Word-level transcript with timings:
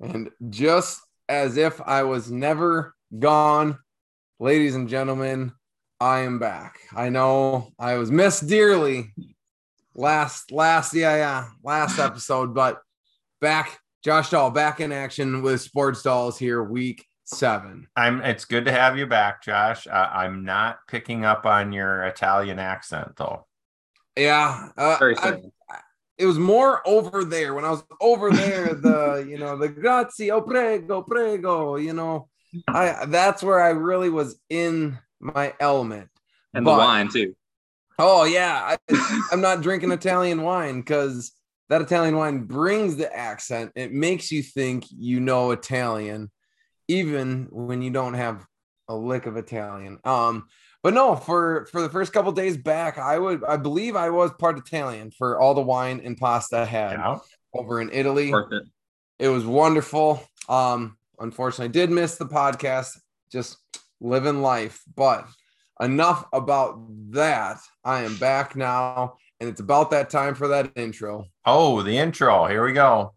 And 0.00 0.30
just 0.50 1.00
as 1.28 1.56
if 1.56 1.80
I 1.80 2.02
was 2.02 2.30
never 2.30 2.94
gone, 3.18 3.78
ladies 4.38 4.74
and 4.74 4.88
gentlemen, 4.88 5.52
I 6.00 6.20
am 6.20 6.38
back. 6.38 6.80
I 6.94 7.08
know 7.08 7.70
I 7.78 7.94
was 7.94 8.10
missed 8.10 8.46
dearly 8.48 9.14
last, 9.94 10.50
last, 10.52 10.94
yeah, 10.94 11.16
yeah, 11.16 11.48
last 11.62 11.98
episode, 12.00 12.54
but 12.54 12.80
back, 13.40 13.78
Josh 14.04 14.30
Dahl 14.30 14.50
back 14.50 14.80
in 14.80 14.92
action 14.92 15.42
with 15.42 15.60
Sports 15.60 16.02
Dolls 16.02 16.38
here, 16.38 16.62
week 16.62 17.06
seven. 17.24 17.86
I'm. 17.96 18.20
It's 18.20 18.44
good 18.44 18.66
to 18.66 18.72
have 18.72 18.98
you 18.98 19.06
back, 19.06 19.42
Josh. 19.42 19.86
Uh, 19.86 20.10
I'm 20.12 20.44
not 20.44 20.78
picking 20.88 21.24
up 21.24 21.46
on 21.46 21.72
your 21.72 22.02
Italian 22.04 22.58
accent, 22.58 23.12
though. 23.16 23.46
Yeah, 24.16 24.68
uh, 24.76 24.96
Very 24.98 25.16
I- 25.16 25.22
simple. 25.22 25.54
It 26.18 26.26
was 26.26 26.38
more 26.38 26.86
over 26.86 27.24
there 27.24 27.54
when 27.54 27.64
I 27.64 27.70
was 27.70 27.84
over 28.00 28.30
there. 28.30 28.74
The 28.74 29.26
you 29.28 29.38
know 29.38 29.56
the 29.56 29.68
grazie, 29.68 30.30
oh 30.30 30.42
prego, 30.42 31.02
prego. 31.02 31.76
You 31.76 31.92
know, 31.92 32.28
I 32.68 33.06
that's 33.06 33.42
where 33.42 33.60
I 33.60 33.70
really 33.70 34.10
was 34.10 34.38
in 34.50 34.98
my 35.20 35.54
element. 35.60 36.08
and 36.52 36.64
But- 36.64 36.72
the 36.72 36.78
wine 36.78 37.08
too. 37.08 37.34
Oh 37.98 38.24
yeah, 38.24 38.76
I, 38.90 39.26
I'm 39.32 39.40
not 39.40 39.62
drinking 39.62 39.92
Italian 39.92 40.42
wine 40.42 40.80
because 40.80 41.32
that 41.68 41.80
Italian 41.80 42.16
wine 42.16 42.44
brings 42.44 42.96
the 42.96 43.14
accent. 43.14 43.72
It 43.76 43.92
makes 43.92 44.30
you 44.32 44.42
think 44.42 44.84
you 44.90 45.20
know 45.20 45.52
Italian, 45.52 46.30
even 46.88 47.46
when 47.50 47.82
you 47.82 47.90
don't 47.90 48.14
have 48.14 48.44
a 48.88 48.94
lick 48.96 49.26
of 49.26 49.36
Italian. 49.36 49.98
Um, 50.04 50.46
but 50.84 50.94
no, 50.94 51.16
for 51.16 51.66
for 51.72 51.80
the 51.82 51.88
first 51.88 52.12
couple 52.12 52.30
days 52.30 52.56
back, 52.56 52.98
I 52.98 53.18
would 53.18 53.42
I 53.44 53.56
believe 53.56 53.96
I 53.96 54.10
was 54.10 54.30
part 54.38 54.56
Italian 54.58 55.10
for 55.10 55.40
all 55.40 55.54
the 55.54 55.60
wine 55.62 56.00
and 56.04 56.16
pasta 56.16 56.58
I 56.58 56.64
had 56.66 56.92
Yeah. 56.92 57.18
over 57.54 57.80
in 57.80 57.90
Italy. 57.90 58.30
Worth 58.30 58.52
it. 58.52 58.62
It 59.18 59.28
was 59.30 59.44
wonderful. 59.46 60.22
Um, 60.48 60.96
unfortunately, 61.18 61.64
I 61.70 61.72
did 61.72 61.90
miss 61.90 62.16
the 62.16 62.26
podcast, 62.26 62.90
just 63.32 63.56
living 64.00 64.42
life. 64.42 64.82
But 64.94 65.26
enough 65.80 66.26
about 66.32 66.80
that. 67.12 67.58
I 67.84 68.02
am 68.02 68.16
back 68.18 68.54
now, 68.54 69.16
and 69.40 69.48
it's 69.48 69.60
about 69.60 69.90
that 69.92 70.10
time 70.10 70.34
for 70.34 70.48
that 70.48 70.70
intro. 70.76 71.24
Oh, 71.46 71.80
the 71.82 71.96
intro. 71.96 72.44
Here 72.46 72.64
we 72.64 72.72
go. 72.74 73.14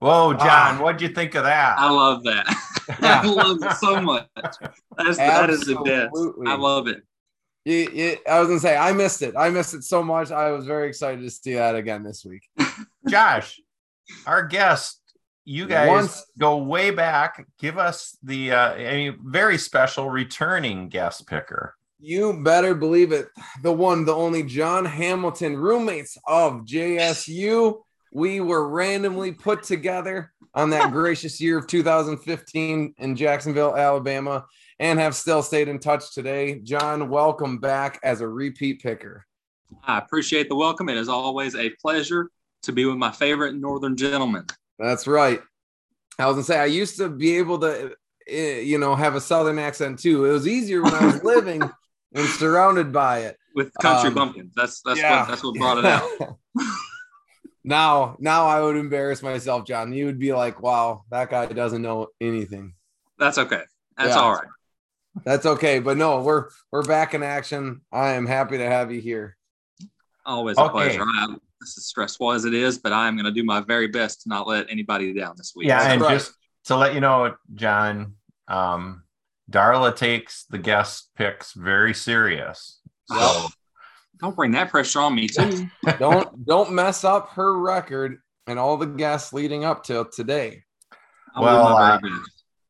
Whoa, 0.00 0.32
John, 0.34 0.76
Ah. 0.76 0.78
what'd 0.80 1.00
you 1.02 1.08
think 1.08 1.34
of 1.34 1.44
that? 1.44 1.78
I 1.78 1.90
love 1.90 2.22
that. 2.24 2.46
I 3.02 3.26
love 3.26 3.58
it 3.62 3.72
so 3.76 4.00
much. 4.00 4.26
That's 4.96 5.16
that 5.18 5.50
is 5.50 5.60
the 5.60 5.76
best. 5.76 6.48
I 6.48 6.56
love 6.56 6.86
it. 6.88 7.02
You- 7.64 7.90
you- 7.92 8.16
I 8.28 8.38
was 8.40 8.48
gonna 8.48 8.60
say 8.60 8.76
I 8.76 8.92
missed 8.92 9.22
it. 9.22 9.34
I 9.36 9.50
missed 9.50 9.74
it 9.74 9.84
so 9.84 10.02
much. 10.02 10.30
I 10.30 10.50
was 10.52 10.64
very 10.66 10.88
excited 10.88 11.22
to 11.22 11.30
see 11.30 11.54
that 11.54 11.74
again 11.74 12.02
this 12.02 12.24
week. 12.24 12.42
Josh, 13.08 13.60
our 14.26 14.46
guest, 14.46 15.00
you 15.44 15.66
guys 15.66 15.88
Once- 15.88 16.24
go 16.38 16.58
way 16.58 16.90
back. 16.90 17.46
Give 17.58 17.78
us 17.78 18.16
the 18.22 18.52
uh, 18.52 18.74
a 18.74 19.10
very 19.22 19.58
special 19.58 20.08
returning 20.10 20.88
guest 20.88 21.26
picker. 21.26 21.74
You 22.00 22.40
better 22.44 22.74
believe 22.74 23.10
it. 23.12 23.26
The 23.62 23.72
one, 23.72 24.04
the 24.04 24.14
only 24.14 24.44
John 24.44 24.84
Hamilton, 24.84 25.56
roommates 25.56 26.16
of 26.26 26.64
JSU. 26.64 27.80
We 28.12 28.40
were 28.40 28.68
randomly 28.68 29.32
put 29.32 29.64
together 29.64 30.32
on 30.58 30.70
that 30.70 30.90
gracious 30.90 31.40
year 31.40 31.56
of 31.56 31.68
2015 31.68 32.94
in 32.98 33.14
Jacksonville, 33.16 33.76
Alabama, 33.76 34.44
and 34.80 34.98
have 34.98 35.14
still 35.14 35.40
stayed 35.40 35.68
in 35.68 35.78
touch 35.78 36.12
today. 36.12 36.58
John, 36.58 37.08
welcome 37.08 37.58
back 37.58 38.00
as 38.02 38.22
a 38.22 38.28
repeat 38.28 38.82
picker. 38.82 39.24
I 39.84 39.98
appreciate 39.98 40.48
the 40.48 40.56
welcome. 40.56 40.88
It 40.88 40.96
is 40.96 41.08
always 41.08 41.54
a 41.54 41.70
pleasure 41.80 42.30
to 42.62 42.72
be 42.72 42.86
with 42.86 42.96
my 42.96 43.12
favorite 43.12 43.54
Northern 43.54 43.96
gentleman. 43.96 44.46
That's 44.80 45.06
right. 45.06 45.40
I 46.18 46.26
was 46.26 46.34
gonna 46.34 46.42
say 46.44 46.58
I 46.58 46.64
used 46.64 46.96
to 46.96 47.08
be 47.08 47.36
able 47.38 47.60
to, 47.60 47.92
eh, 48.26 48.58
you 48.58 48.78
know, 48.78 48.96
have 48.96 49.14
a 49.14 49.20
Southern 49.20 49.60
accent 49.60 50.00
too. 50.00 50.24
It 50.24 50.32
was 50.32 50.48
easier 50.48 50.82
when 50.82 50.92
I 50.92 51.06
was 51.06 51.22
living 51.22 51.62
and 52.14 52.26
surrounded 52.30 52.92
by 52.92 53.20
it. 53.20 53.36
with 53.54 53.72
country 53.80 54.08
Um, 54.08 54.14
bumpkins. 54.14 54.52
That's 54.56 54.80
that's 54.82 54.98
Yeah. 54.98 55.20
what 55.20 55.28
that's 55.28 55.44
what 55.44 55.54
brought 55.54 55.78
it 55.78 55.84
out. 55.84 56.02
now, 57.68 58.16
now 58.18 58.46
I 58.46 58.60
would 58.62 58.76
embarrass 58.76 59.22
myself, 59.22 59.66
John. 59.66 59.92
You 59.92 60.06
would 60.06 60.18
be 60.18 60.32
like, 60.32 60.62
"Wow, 60.62 61.04
that 61.10 61.28
guy 61.28 61.46
doesn't 61.46 61.82
know 61.82 62.08
anything." 62.20 62.74
That's 63.18 63.36
okay. 63.36 63.62
That's 63.96 64.16
Yeah. 64.16 64.22
all 64.22 64.32
right. 64.32 64.48
That's 65.24 65.44
okay, 65.44 65.78
but 65.78 65.96
no, 65.96 66.22
we're 66.22 66.48
we're 66.72 66.82
back 66.82 67.12
in 67.12 67.22
action. 67.22 67.82
I 67.92 68.10
am 68.10 68.26
happy 68.26 68.58
to 68.58 68.66
have 68.66 68.90
you 68.90 69.00
here. 69.00 69.36
Always 70.24 70.56
a 70.58 70.62
Okay. 70.62 70.72
pleasure. 70.72 71.02
I, 71.04 71.36
this 71.60 71.76
is 71.76 71.86
stressful 71.86 72.32
as 72.32 72.44
it 72.44 72.54
is, 72.54 72.78
but 72.78 72.92
I'm 72.92 73.16
going 73.16 73.26
to 73.26 73.32
do 73.32 73.44
my 73.44 73.60
very 73.60 73.88
best 73.88 74.22
to 74.22 74.28
not 74.28 74.46
let 74.46 74.70
anybody 74.70 75.12
down 75.12 75.34
this 75.36 75.52
week. 75.54 75.68
Yeah, 75.68 75.90
and 75.90 76.00
right. 76.00 76.12
just 76.12 76.32
to 76.66 76.76
let 76.76 76.94
you 76.94 77.00
know, 77.00 77.34
John, 77.54 78.14
um, 78.46 79.02
Darla 79.50 79.94
takes 79.94 80.44
the 80.44 80.58
guest 80.58 81.10
picks 81.16 81.52
very 81.52 81.94
serious. 81.94 82.80
So 83.06 83.48
Don't 84.20 84.34
bring 84.34 84.50
that 84.52 84.70
pressure 84.70 85.00
on 85.00 85.14
me 85.14 85.28
too. 85.28 85.68
Don't 85.98 86.44
don't 86.44 86.72
mess 86.72 87.04
up 87.04 87.30
her 87.30 87.58
record 87.58 88.18
and 88.46 88.58
all 88.58 88.76
the 88.76 88.86
guests 88.86 89.32
leading 89.32 89.64
up 89.64 89.84
till 89.84 90.04
today. 90.04 90.64
I'll 91.34 91.42
Well, 91.42 91.76
uh, 91.76 92.00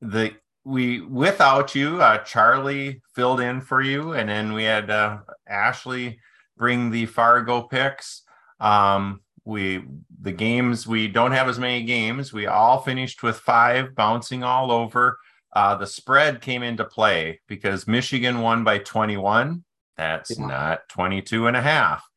the 0.02 0.34
we 0.64 1.00
without 1.00 1.74
you, 1.74 2.02
uh, 2.02 2.18
Charlie 2.18 3.00
filled 3.14 3.40
in 3.40 3.60
for 3.60 3.80
you, 3.80 4.12
and 4.12 4.28
then 4.28 4.52
we 4.52 4.64
had 4.64 4.90
uh, 4.90 5.18
Ashley 5.48 6.20
bring 6.56 6.90
the 6.90 7.06
Fargo 7.06 7.62
picks. 7.62 8.22
Um, 8.60 9.20
we 9.44 9.84
the 10.20 10.32
games 10.32 10.86
we 10.86 11.08
don't 11.08 11.32
have 11.32 11.48
as 11.48 11.58
many 11.58 11.84
games. 11.84 12.32
We 12.32 12.46
all 12.46 12.80
finished 12.80 13.22
with 13.22 13.38
five, 13.38 13.94
bouncing 13.94 14.42
all 14.42 14.70
over. 14.70 15.18
Uh, 15.54 15.76
the 15.76 15.86
spread 15.86 16.42
came 16.42 16.62
into 16.62 16.84
play 16.84 17.40
because 17.48 17.88
Michigan 17.88 18.42
won 18.42 18.64
by 18.64 18.78
21. 18.78 19.64
That's 19.98 20.38
Yeah. 20.38 20.46
not 20.46 20.88
22 20.88 21.48
and 21.48 21.56
a 21.56 21.60
half. 21.60 22.08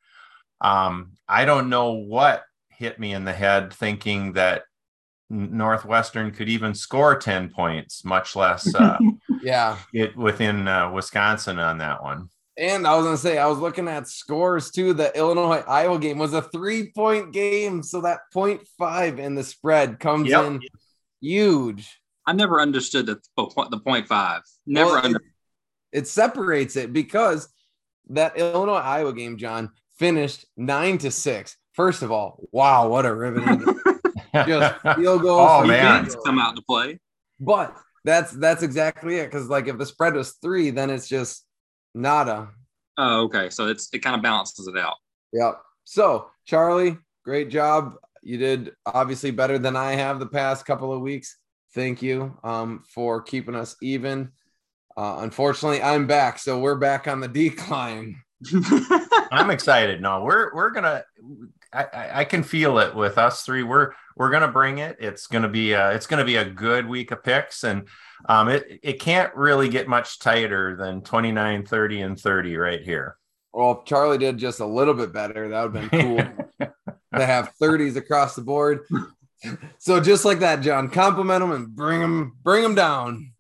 Um, 0.62 1.14
I 1.28 1.44
don't 1.46 1.70
know 1.70 1.94
what 1.94 2.44
hit 2.70 3.00
me 3.00 3.14
in 3.14 3.26
the 3.26 3.34
head 3.34 3.74
thinking 3.74 4.34
that 4.34 4.64
Northwestern 5.30 6.32
could 6.32 6.50
even 6.50 6.74
score 6.76 7.18
10 7.18 7.50
points, 7.50 8.06
much 8.06 8.36
less 8.36 8.74
uh, 8.76 8.98
Yeah. 9.42 9.78
it 9.94 10.16
within 10.16 10.68
uh, 10.68 10.92
Wisconsin 10.92 11.58
on 11.58 11.80
that 11.80 12.04
one. 12.04 12.30
And 12.58 12.86
I 12.86 12.96
was 12.96 13.06
gonna 13.06 13.18
say, 13.18 13.38
I 13.38 13.48
was 13.48 13.58
looking 13.60 13.88
at 13.88 14.08
scores 14.08 14.72
too. 14.72 14.94
The 14.94 15.18
Illinois 15.18 15.64
Iowa 15.68 15.98
game 15.98 16.20
was 16.20 16.34
a 16.34 16.42
three 16.42 16.92
point 16.92 17.32
game, 17.34 17.82
so 17.82 18.02
that 18.02 18.20
point 18.34 18.62
five 18.78 19.20
in 19.20 19.36
the 19.36 19.44
spread 19.44 20.00
comes 20.00 20.30
Yep. 20.30 20.46
in 20.46 20.62
huge. 21.22 21.98
I 22.28 22.34
never 22.34 22.60
understood 22.60 23.06
the 23.08 23.20
the 23.38 23.80
point 23.84 24.08
five. 24.08 24.42
Never 24.68 24.92
Well, 25.02 25.16
it- 25.16 25.22
It 25.94 26.08
separates 26.08 26.76
it 26.76 26.94
because 26.94 27.52
that 28.10 28.38
Illinois 28.38 28.76
Iowa 28.76 29.14
game, 29.14 29.38
John, 29.38 29.72
finished 29.98 30.46
nine 30.58 30.98
to 31.00 31.12
six. 31.12 31.58
First 31.74 32.02
of 32.02 32.12
all, 32.12 32.40
wow, 32.52 32.90
what 32.90 33.06
a 33.06 33.14
riveting 33.14 33.64
just 34.34 34.82
field 34.98 35.22
goal. 35.22 35.40
Oh, 35.40 35.66
man. 35.66 36.06
goal. 36.06 36.24
come 36.24 36.40
out 36.40 36.56
to 36.56 36.62
play. 36.64 37.00
But 37.40 37.76
that's 38.04 38.32
that's 38.32 38.64
exactly 38.64 39.18
it. 39.18 39.26
Because 39.26 39.48
like 39.48 39.68
if 39.68 39.78
the 39.78 39.86
spread 39.86 40.14
was 40.14 40.34
three, 40.42 40.70
then 40.70 40.90
it's 40.90 41.08
just 41.08 41.46
nada. 41.94 42.50
Oh, 42.98 43.24
okay. 43.24 43.50
So 43.50 43.68
it's 43.68 43.90
it 43.94 44.00
kind 44.00 44.16
of 44.16 44.22
balances 44.22 44.68
it 44.68 44.78
out. 44.78 44.96
Yep. 45.34 45.62
So, 45.86 46.30
Charlie, 46.46 46.98
great 47.24 47.50
job. 47.50 47.96
You 48.22 48.38
did 48.38 48.72
obviously 48.86 49.32
better 49.32 49.58
than 49.58 49.76
I 49.76 49.94
have 49.94 50.20
the 50.20 50.28
past 50.28 50.66
couple 50.66 50.94
of 50.94 51.02
weeks. 51.02 51.38
Thank 51.74 52.02
you 52.02 52.38
um, 52.44 52.84
for 52.94 53.22
keeping 53.22 53.56
us 53.56 53.76
even. 53.82 54.32
Uh, 55.02 55.22
unfortunately, 55.22 55.82
I'm 55.82 56.06
back, 56.06 56.38
so 56.38 56.60
we're 56.60 56.76
back 56.76 57.08
on 57.08 57.22
the 57.22 57.28
decline. 57.28 58.22
I'm 59.32 59.50
excited. 59.50 60.00
No, 60.00 60.24
we're 60.24 60.54
we're 60.54 60.70
gonna. 60.70 61.04
I, 61.74 62.10
I, 62.20 62.24
can 62.24 62.44
feel 62.44 62.78
it 62.78 62.94
with 62.94 63.18
us 63.18 63.42
three. 63.42 63.64
We're 63.64 63.94
we're 64.16 64.30
gonna 64.30 64.52
bring 64.52 64.78
it. 64.78 64.98
It's 65.00 65.26
gonna 65.26 65.50
be 65.50 65.72
a, 65.72 65.90
it's 65.94 66.06
gonna 66.06 66.24
be 66.24 66.36
a 66.36 66.46
good 66.46 66.86
week 66.86 67.10
of 67.10 67.24
picks, 67.24 67.64
and 67.64 67.88
um, 68.30 68.48
it 68.48 68.80
it 68.84 69.00
can't 69.00 69.34
really 69.34 69.70
get 69.70 69.88
much 69.88 70.20
tighter 70.20 70.76
than 70.76 71.02
29, 71.02 71.66
30, 71.66 72.02
and 72.02 72.20
30 72.20 72.58
right 72.58 72.84
here. 72.84 73.18
Well, 73.54 73.80
if 73.80 73.86
Charlie 73.86 74.20
did 74.20 74.38
just 74.38 74.60
a 74.60 74.68
little 74.68 74.94
bit 74.94 75.12
better, 75.12 75.50
that 75.50 75.64
would 75.64 75.82
have 75.82 75.90
been 75.90 76.00
cool 76.60 76.70
to 77.18 77.26
have 77.26 77.54
30s 77.60 77.96
across 77.96 78.36
the 78.36 78.44
board. 78.44 78.82
So 79.80 80.00
just 80.00 80.26
like 80.26 80.42
that, 80.42 80.62
John, 80.62 80.92
compliment 80.92 81.40
them 81.40 81.52
and 81.52 81.76
bring 81.76 82.02
them, 82.02 82.38
bring 82.44 82.62
them 82.62 82.76
down. 82.76 83.32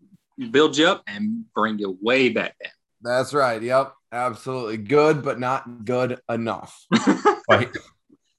Build 0.50 0.78
you 0.78 0.88
up 0.88 1.04
and 1.08 1.46
bring 1.54 1.78
you 1.80 1.98
way 2.02 2.30
back 2.30 2.56
down. 2.62 2.72
That's 3.02 3.34
right. 3.34 3.62
Yep, 3.62 3.94
absolutely 4.12 4.78
good, 4.78 5.24
but 5.24 5.40
not 5.40 5.86
good 5.86 6.20
enough. 6.30 6.86
But 7.48 7.76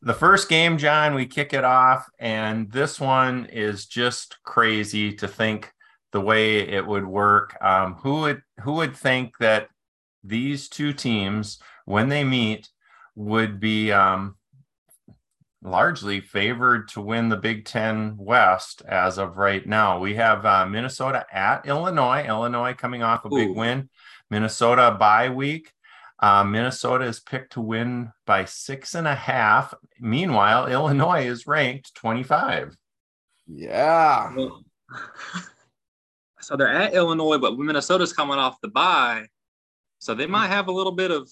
the 0.00 0.14
first 0.14 0.48
game, 0.48 0.78
John, 0.78 1.14
we 1.14 1.26
kick 1.26 1.52
it 1.52 1.64
off, 1.64 2.08
and 2.18 2.70
this 2.72 2.98
one 2.98 3.46
is 3.46 3.84
just 3.84 4.42
crazy 4.42 5.12
to 5.14 5.28
think 5.28 5.70
the 6.12 6.20
way 6.20 6.60
it 6.60 6.86
would 6.86 7.06
work. 7.06 7.56
Um, 7.60 7.94
who 7.94 8.20
would 8.20 8.42
who 8.60 8.72
would 8.74 8.96
think 8.96 9.36
that 9.38 9.68
these 10.24 10.68
two 10.68 10.92
teams, 10.92 11.58
when 11.84 12.08
they 12.08 12.24
meet, 12.24 12.68
would 13.14 13.60
be 13.60 13.92
um, 13.92 14.36
largely 15.62 16.20
favored 16.20 16.88
to 16.88 17.00
win 17.00 17.28
the 17.28 17.36
Big 17.36 17.64
Ten 17.64 18.16
West 18.16 18.82
as 18.82 19.18
of 19.18 19.36
right 19.36 19.66
now. 19.66 19.98
We 19.98 20.16
have 20.16 20.44
uh, 20.44 20.66
Minnesota 20.66 21.24
at 21.32 21.66
Illinois. 21.66 22.24
Illinois 22.26 22.74
coming 22.74 23.02
off 23.02 23.24
a 23.24 23.28
big 23.28 23.50
win. 23.56 23.88
Minnesota 24.30 24.96
bye 24.98 25.28
week. 25.28 25.72
Uh, 26.18 26.44
Minnesota 26.44 27.04
is 27.04 27.20
picked 27.20 27.54
to 27.54 27.60
win 27.60 28.12
by 28.26 28.44
six 28.44 28.94
and 28.94 29.08
a 29.08 29.14
half. 29.14 29.74
Meanwhile, 30.00 30.68
Illinois 30.68 31.26
is 31.26 31.46
ranked 31.46 31.94
25. 31.96 32.76
Yeah. 33.46 34.32
Well, 34.34 34.64
so 36.40 36.56
they're 36.56 36.68
at 36.68 36.94
Illinois, 36.94 37.38
but 37.38 37.58
Minnesota's 37.58 38.12
coming 38.12 38.38
off 38.38 38.60
the 38.60 38.68
bye, 38.68 39.26
so 39.98 40.14
they 40.14 40.26
might 40.26 40.48
have 40.48 40.68
a 40.68 40.72
little 40.72 40.92
bit 40.92 41.10
of 41.10 41.28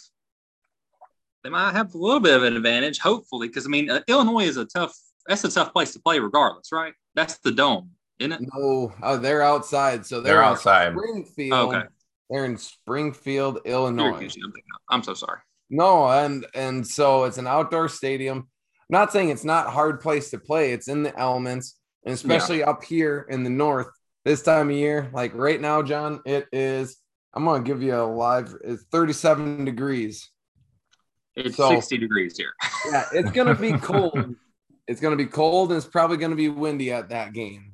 they 1.42 1.50
might 1.50 1.72
have 1.72 1.94
a 1.94 1.98
little 1.98 2.20
bit 2.20 2.34
of 2.34 2.42
an 2.42 2.56
advantage, 2.56 2.98
hopefully, 2.98 3.48
because 3.48 3.66
I 3.66 3.68
mean 3.68 3.90
uh, 3.90 4.00
Illinois 4.08 4.44
is 4.44 4.56
a 4.56 4.64
tough 4.64 4.94
that's 5.26 5.44
a 5.44 5.50
tough 5.50 5.72
place 5.72 5.92
to 5.92 6.00
play, 6.00 6.18
regardless, 6.18 6.72
right? 6.72 6.92
That's 7.14 7.38
the 7.38 7.52
dome, 7.52 7.90
isn't 8.18 8.32
it? 8.32 8.40
No, 8.54 8.92
oh, 9.02 9.16
they're 9.16 9.42
outside. 9.42 10.06
So 10.06 10.20
they're, 10.20 10.34
They're 10.34 10.42
outside. 10.42 10.92
Springfield. 10.92 11.74
Okay. 11.74 11.86
They're 12.28 12.44
in 12.44 12.56
Springfield, 12.56 13.60
Illinois. 13.64 14.12
I'm, 14.12 14.18
thinking 14.18 14.42
of. 14.44 14.80
I'm 14.88 15.02
so 15.02 15.14
sorry. 15.14 15.40
No, 15.68 16.08
and 16.08 16.46
and 16.54 16.86
so 16.86 17.24
it's 17.24 17.38
an 17.38 17.46
outdoor 17.46 17.88
stadium. 17.88 18.48
not 18.88 19.12
saying 19.12 19.30
it's 19.30 19.44
not 19.44 19.68
a 19.68 19.70
hard 19.70 20.00
place 20.00 20.30
to 20.30 20.38
play. 20.38 20.72
It's 20.72 20.88
in 20.88 21.02
the 21.02 21.16
elements, 21.18 21.78
and 22.04 22.14
especially 22.14 22.62
up 22.62 22.82
here 22.82 23.26
in 23.30 23.44
the 23.44 23.50
north 23.50 23.88
this 24.24 24.42
time 24.42 24.70
of 24.70 24.76
year. 24.76 25.10
Like 25.12 25.34
right 25.34 25.60
now, 25.60 25.82
John, 25.82 26.20
it 26.24 26.46
is. 26.52 26.96
I'm 27.34 27.44
gonna 27.44 27.62
give 27.62 27.82
you 27.82 27.94
a 27.94 28.02
live. 28.02 28.54
It's 28.64 28.84
37 28.90 29.64
degrees. 29.64 30.28
It's 31.46 31.56
So- 31.56 31.70
60 31.70 31.98
degrees 31.98 32.36
here. 32.36 32.52
Yeah, 32.90 33.06
it's 33.12 33.30
gonna 33.32 33.54
be 33.54 33.72
cold. 33.78 34.34
it's 34.86 35.00
gonna 35.00 35.16
be 35.16 35.26
cold, 35.26 35.70
and 35.70 35.78
it's 35.78 35.86
probably 35.86 36.16
gonna 36.16 36.36
be 36.36 36.48
windy 36.48 36.92
at 36.92 37.08
that 37.10 37.32
game. 37.32 37.72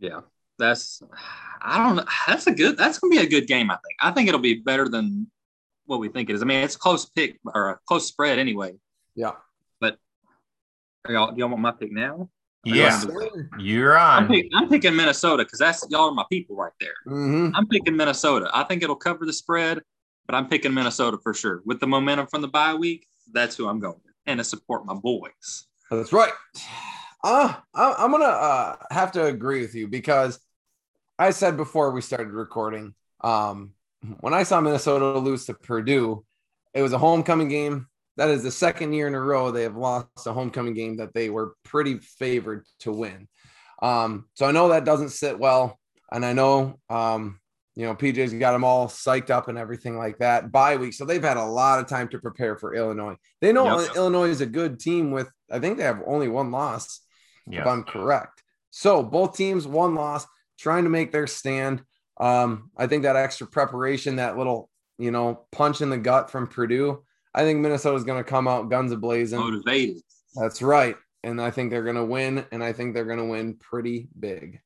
Yeah, 0.00 0.20
that's 0.58 1.02
I 1.62 1.78
don't 1.78 1.96
know. 1.96 2.04
That's 2.26 2.46
a 2.46 2.52
good. 2.52 2.76
That's 2.76 2.98
gonna 2.98 3.10
be 3.10 3.18
a 3.18 3.28
good 3.28 3.46
game. 3.46 3.70
I 3.70 3.74
think. 3.76 3.96
I 4.00 4.10
think 4.10 4.28
it'll 4.28 4.40
be 4.40 4.54
better 4.54 4.88
than 4.88 5.30
what 5.86 6.00
we 6.00 6.08
think 6.08 6.30
it 6.30 6.34
is. 6.34 6.42
I 6.42 6.44
mean, 6.46 6.62
it's 6.64 6.76
a 6.76 6.78
close 6.78 7.06
pick 7.06 7.38
or 7.54 7.70
a 7.70 7.78
close 7.86 8.06
spread 8.08 8.38
anyway. 8.38 8.72
Yeah. 9.14 9.32
But 9.80 9.98
y'all, 11.08 11.32
do 11.32 11.38
y'all 11.40 11.48
want 11.48 11.60
my 11.62 11.70
pick 11.72 11.92
now? 11.92 12.28
Yeah, 12.66 12.98
you're 13.58 13.96
I'm, 13.98 14.24
on. 14.24 14.28
pick, 14.30 14.46
I'm 14.54 14.68
picking 14.70 14.96
Minnesota 14.96 15.44
because 15.44 15.58
that's 15.58 15.84
y'all 15.90 16.08
are 16.08 16.14
my 16.14 16.24
people 16.30 16.56
right 16.56 16.72
there. 16.80 16.94
Mhm. 17.06 17.52
I'm 17.54 17.66
picking 17.68 17.94
Minnesota. 17.94 18.50
I 18.54 18.64
think 18.64 18.82
it'll 18.82 18.96
cover 18.96 19.26
the 19.26 19.32
spread, 19.34 19.82
but 20.26 20.34
I'm 20.34 20.48
picking 20.48 20.74
Minnesota 20.74 21.18
for 21.22 21.34
sure. 21.34 21.62
With 21.64 21.80
the 21.80 21.86
momentum 21.86 22.26
from 22.26 22.42
the 22.42 22.48
bye 22.48 22.74
week, 22.74 23.06
that's 23.32 23.56
who 23.56 23.68
I'm 23.68 23.80
going 23.80 24.00
with, 24.04 24.14
and 24.26 24.38
to 24.38 24.44
support 24.44 24.86
my 24.86 24.94
boys. 24.94 25.66
That's 25.90 26.12
right. 26.12 26.32
Uh, 27.22 27.54
I'm 27.74 28.10
gonna 28.10 28.24
uh, 28.24 28.76
have 28.90 29.12
to 29.12 29.24
agree 29.24 29.62
with 29.62 29.74
you 29.74 29.88
because 29.88 30.38
I 31.18 31.30
said 31.30 31.56
before 31.56 31.92
we 31.92 32.00
started 32.00 32.32
recording, 32.32 32.94
um, 33.22 33.72
when 34.20 34.34
I 34.34 34.42
saw 34.42 34.60
Minnesota 34.60 35.18
lose 35.18 35.46
to 35.46 35.54
Purdue, 35.54 36.24
it 36.74 36.82
was 36.82 36.92
a 36.92 36.98
homecoming 36.98 37.48
game. 37.48 37.86
That 38.16 38.30
is 38.30 38.42
the 38.42 38.50
second 38.50 38.92
year 38.92 39.06
in 39.06 39.14
a 39.14 39.20
row 39.20 39.50
they 39.50 39.62
have 39.62 39.76
lost 39.76 40.26
a 40.26 40.32
homecoming 40.32 40.74
game 40.74 40.98
that 40.98 41.14
they 41.14 41.30
were 41.30 41.54
pretty 41.64 41.98
favored 41.98 42.64
to 42.80 42.92
win. 42.92 43.28
Um, 43.82 44.26
so 44.34 44.46
I 44.46 44.52
know 44.52 44.68
that 44.68 44.84
doesn't 44.84 45.08
sit 45.08 45.38
well, 45.38 45.78
and 46.12 46.24
I 46.24 46.32
know 46.32 46.78
um, 46.90 47.40
you 47.76 47.84
know 47.84 47.94
PJ's 47.94 48.34
got 48.34 48.52
them 48.52 48.64
all 48.64 48.86
psyched 48.86 49.30
up 49.30 49.48
and 49.48 49.58
everything 49.58 49.96
like 49.98 50.18
that. 50.18 50.52
Bye 50.52 50.76
week, 50.76 50.94
so 50.94 51.04
they've 51.04 51.22
had 51.22 51.36
a 51.36 51.44
lot 51.44 51.80
of 51.80 51.88
time 51.88 52.08
to 52.08 52.18
prepare 52.18 52.56
for 52.56 52.74
Illinois. 52.74 53.16
They 53.40 53.52
know 53.52 53.80
Yep. 53.80 53.96
Illinois 53.96 54.28
is 54.28 54.40
a 54.40 54.46
good 54.46 54.78
team 54.78 55.10
with 55.10 55.28
I 55.50 55.58
think 55.58 55.78
they 55.78 55.84
have 55.84 56.02
only 56.06 56.28
one 56.28 56.50
loss 56.50 57.00
if 57.50 57.66
I'm 57.66 57.84
correct. 57.84 58.42
So 58.70 59.02
both 59.02 59.36
teams 59.36 59.66
one 59.66 59.94
loss, 59.94 60.26
trying 60.58 60.84
to 60.84 60.90
make 60.90 61.12
their 61.12 61.26
stand. 61.26 61.82
Um, 62.20 62.70
I 62.76 62.86
think 62.86 63.02
that 63.02 63.16
extra 63.16 63.46
preparation, 63.46 64.16
that 64.16 64.38
little 64.38 64.70
you 64.98 65.10
know 65.10 65.46
punch 65.52 65.80
in 65.80 65.90
the 65.90 65.98
gut 65.98 66.30
from 66.30 66.46
Purdue. 66.46 67.02
I 67.34 67.42
think 67.42 67.60
Minnesota's 67.60 68.04
going 68.04 68.22
to 68.22 68.28
come 68.28 68.46
out 68.46 68.70
guns 68.70 68.92
a 68.92 68.96
blazing. 68.96 69.40
Motivated. 69.40 70.02
That's 70.36 70.62
right, 70.62 70.96
and 71.22 71.40
I 71.40 71.50
think 71.50 71.70
they're 71.70 71.82
going 71.82 71.96
to 71.96 72.04
win, 72.04 72.46
and 72.52 72.62
I 72.62 72.72
think 72.72 72.94
they're 72.94 73.04
going 73.04 73.18
to 73.18 73.24
win 73.24 73.54
pretty 73.54 74.08
big. 74.18 74.60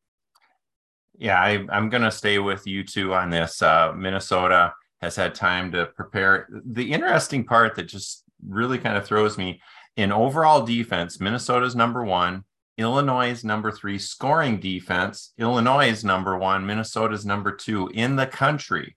Yeah, 1.19 1.41
I, 1.41 1.65
I'm 1.71 1.89
going 1.89 2.03
to 2.03 2.11
stay 2.11 2.39
with 2.39 2.67
you 2.67 2.85
two 2.85 3.15
on 3.15 3.31
this. 3.31 3.61
Uh, 3.61 3.93
Minnesota 3.97 4.73
has 5.01 5.17
had 5.17 5.35
time 5.35 5.73
to 5.73 5.87
prepare. 5.87 6.49
The 6.65 6.93
interesting 6.93 7.45
part 7.45 7.77
that 7.77 7.85
just 7.85 8.25
really 8.47 8.79
kind 8.79 8.97
of 8.97 9.05
throws 9.05 9.37
me 9.37 9.61
in 9.97 10.13
overall 10.13 10.65
defense, 10.65 11.21
Minnesota's 11.21 11.75
number 11.75 12.05
one, 12.05 12.45
Illinois 12.77 13.31
is 13.31 13.45
number 13.45 13.73
three, 13.73 13.99
scoring 13.99 14.61
defense, 14.61 15.33
Illinois 15.39 15.89
is 15.89 16.05
number 16.05 16.39
one, 16.39 16.65
Minnesota's 16.65 17.27
number 17.27 17.51
two 17.51 17.91
in 17.93 18.15
the 18.15 18.27
country. 18.27 18.97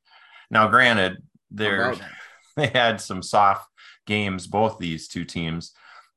Now, 0.51 0.67
granted, 0.67 1.17
they're, 1.49 1.95
they 2.55 2.67
had 2.67 3.01
some 3.01 3.23
soft 3.23 3.67
games, 4.05 4.45
both 4.45 4.77
these 4.77 5.07
two 5.07 5.25
teams, 5.25 5.73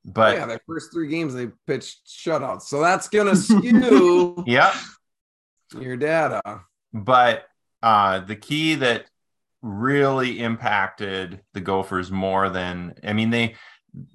Oh, 0.07 0.11
but 0.13 0.37
yeah, 0.37 0.45
their 0.45 0.61
first 0.67 0.93
three 0.93 1.07
games 1.07 1.33
they 1.33 1.47
pitched 1.65 2.05
shutouts, 2.05 2.63
so 2.63 2.79
that's 2.79 3.09
going 3.09 3.27
to 3.27 3.35
skew 3.35 4.43
yeah, 4.47 4.73
your 5.79 5.97
data. 5.97 6.41
but 6.93 7.45
uh, 7.83 8.19
the 8.19 8.35
key 8.35 8.75
that 8.75 9.05
really 9.61 10.39
impacted 10.39 11.41
the 11.53 11.61
Gophers 11.61 12.11
more 12.11 12.49
than 12.49 12.93
I 13.03 13.13
mean 13.13 13.29
they 13.31 13.55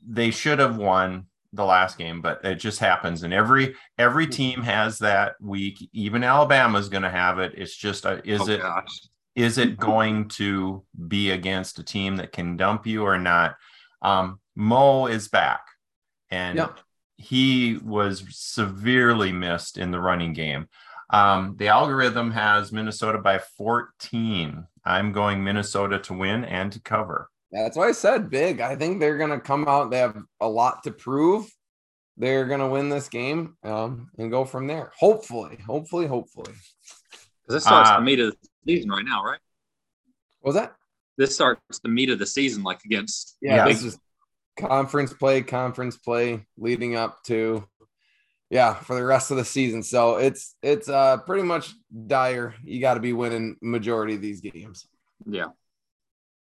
they 0.06 0.30
should 0.30 0.58
have 0.58 0.76
won 0.76 1.26
the 1.52 1.64
last 1.64 1.98
game, 1.98 2.20
but 2.20 2.44
it 2.44 2.56
just 2.56 2.78
happens, 2.78 3.22
and 3.24 3.32
every 3.34 3.74
every 3.98 4.26
team 4.28 4.62
has 4.62 4.98
that 5.00 5.34
week. 5.40 5.88
Even 5.92 6.22
Alabama's 6.22 6.88
going 6.88 7.02
to 7.02 7.10
have 7.10 7.38
it. 7.40 7.54
It's 7.56 7.74
just 7.76 8.04
a, 8.04 8.20
is 8.28 8.42
Oh, 8.42 8.48
it 8.50 8.60
gosh. 8.60 9.00
is 9.34 9.58
it 9.58 9.76
going 9.76 10.28
to 10.28 10.84
be 11.08 11.30
against 11.30 11.78
a 11.80 11.82
team 11.84 12.16
that 12.16 12.30
can 12.32 12.56
dump 12.56 12.86
you 12.86 13.02
or 13.04 13.18
not? 13.18 13.56
Um, 14.02 14.38
Mo 14.54 15.06
is 15.06 15.26
back, 15.28 15.62
and 16.30 16.56
Yep. 16.58 16.78
he 17.16 17.78
was 17.82 18.24
severely 18.30 19.32
missed 19.32 19.76
in 19.78 19.90
the 19.90 20.00
running 20.00 20.32
game. 20.34 20.68
Um, 21.12 21.56
the 21.58 21.68
algorithm 21.68 22.30
has 22.30 22.72
Minnesota 22.72 23.18
by 23.18 23.38
14. 23.38 24.66
I'm 24.84 25.12
going 25.12 25.42
Minnesota 25.42 25.98
to 26.00 26.14
win 26.14 26.44
and 26.44 26.70
to 26.72 26.80
cover. 26.80 27.28
That's 27.52 27.76
why 27.76 27.88
I 27.88 27.92
said 27.92 28.30
big. 28.30 28.60
I 28.60 28.76
think 28.76 29.00
they're 29.00 29.18
going 29.18 29.30
to 29.30 29.40
come 29.40 29.66
out. 29.66 29.90
They 29.90 29.98
have 29.98 30.16
a 30.40 30.48
lot 30.48 30.84
to 30.84 30.92
prove. 30.92 31.50
They're 32.16 32.44
going 32.46 32.60
to 32.60 32.68
win 32.68 32.88
this 32.90 33.08
game 33.08 33.56
um, 33.64 34.10
and 34.18 34.30
go 34.30 34.44
from 34.44 34.66
there. 34.66 34.92
Hopefully, 34.98 35.58
hopefully, 35.66 36.06
hopefully. 36.06 36.52
Because 36.52 37.54
this 37.56 37.64
starts 37.64 37.90
Uh, 37.90 37.96
the 37.96 38.02
meat 38.02 38.20
of 38.20 38.30
the 38.30 38.48
season 38.66 38.90
right 38.90 39.04
now, 39.04 39.24
right? 39.24 39.40
What 40.40 40.50
was 40.50 40.56
that? 40.56 40.74
This 41.18 41.34
starts 41.34 41.80
the 41.80 41.88
meat 41.88 42.10
of 42.10 42.18
the 42.18 42.26
season, 42.26 42.62
like 42.62 42.84
against 42.84 43.36
Yeah, 43.40 43.56
Yeah. 43.56 43.64
this 43.68 43.82
is 43.82 43.98
conference 44.58 45.12
play, 45.12 45.42
conference 45.42 45.96
play 45.96 46.46
leading 46.56 46.94
up 46.94 47.22
to 47.24 47.66
yeah, 48.50 48.74
for 48.74 48.96
the 48.96 49.04
rest 49.04 49.30
of 49.30 49.36
the 49.36 49.44
season. 49.44 49.82
So 49.82 50.16
it's 50.16 50.56
it's 50.62 50.88
uh 50.88 51.18
pretty 51.18 51.44
much 51.44 51.72
dire. 52.06 52.54
You 52.64 52.80
got 52.80 52.94
to 52.94 53.00
be 53.00 53.12
winning 53.12 53.56
majority 53.62 54.14
of 54.16 54.20
these 54.20 54.40
games. 54.40 54.86
yeah. 55.26 55.46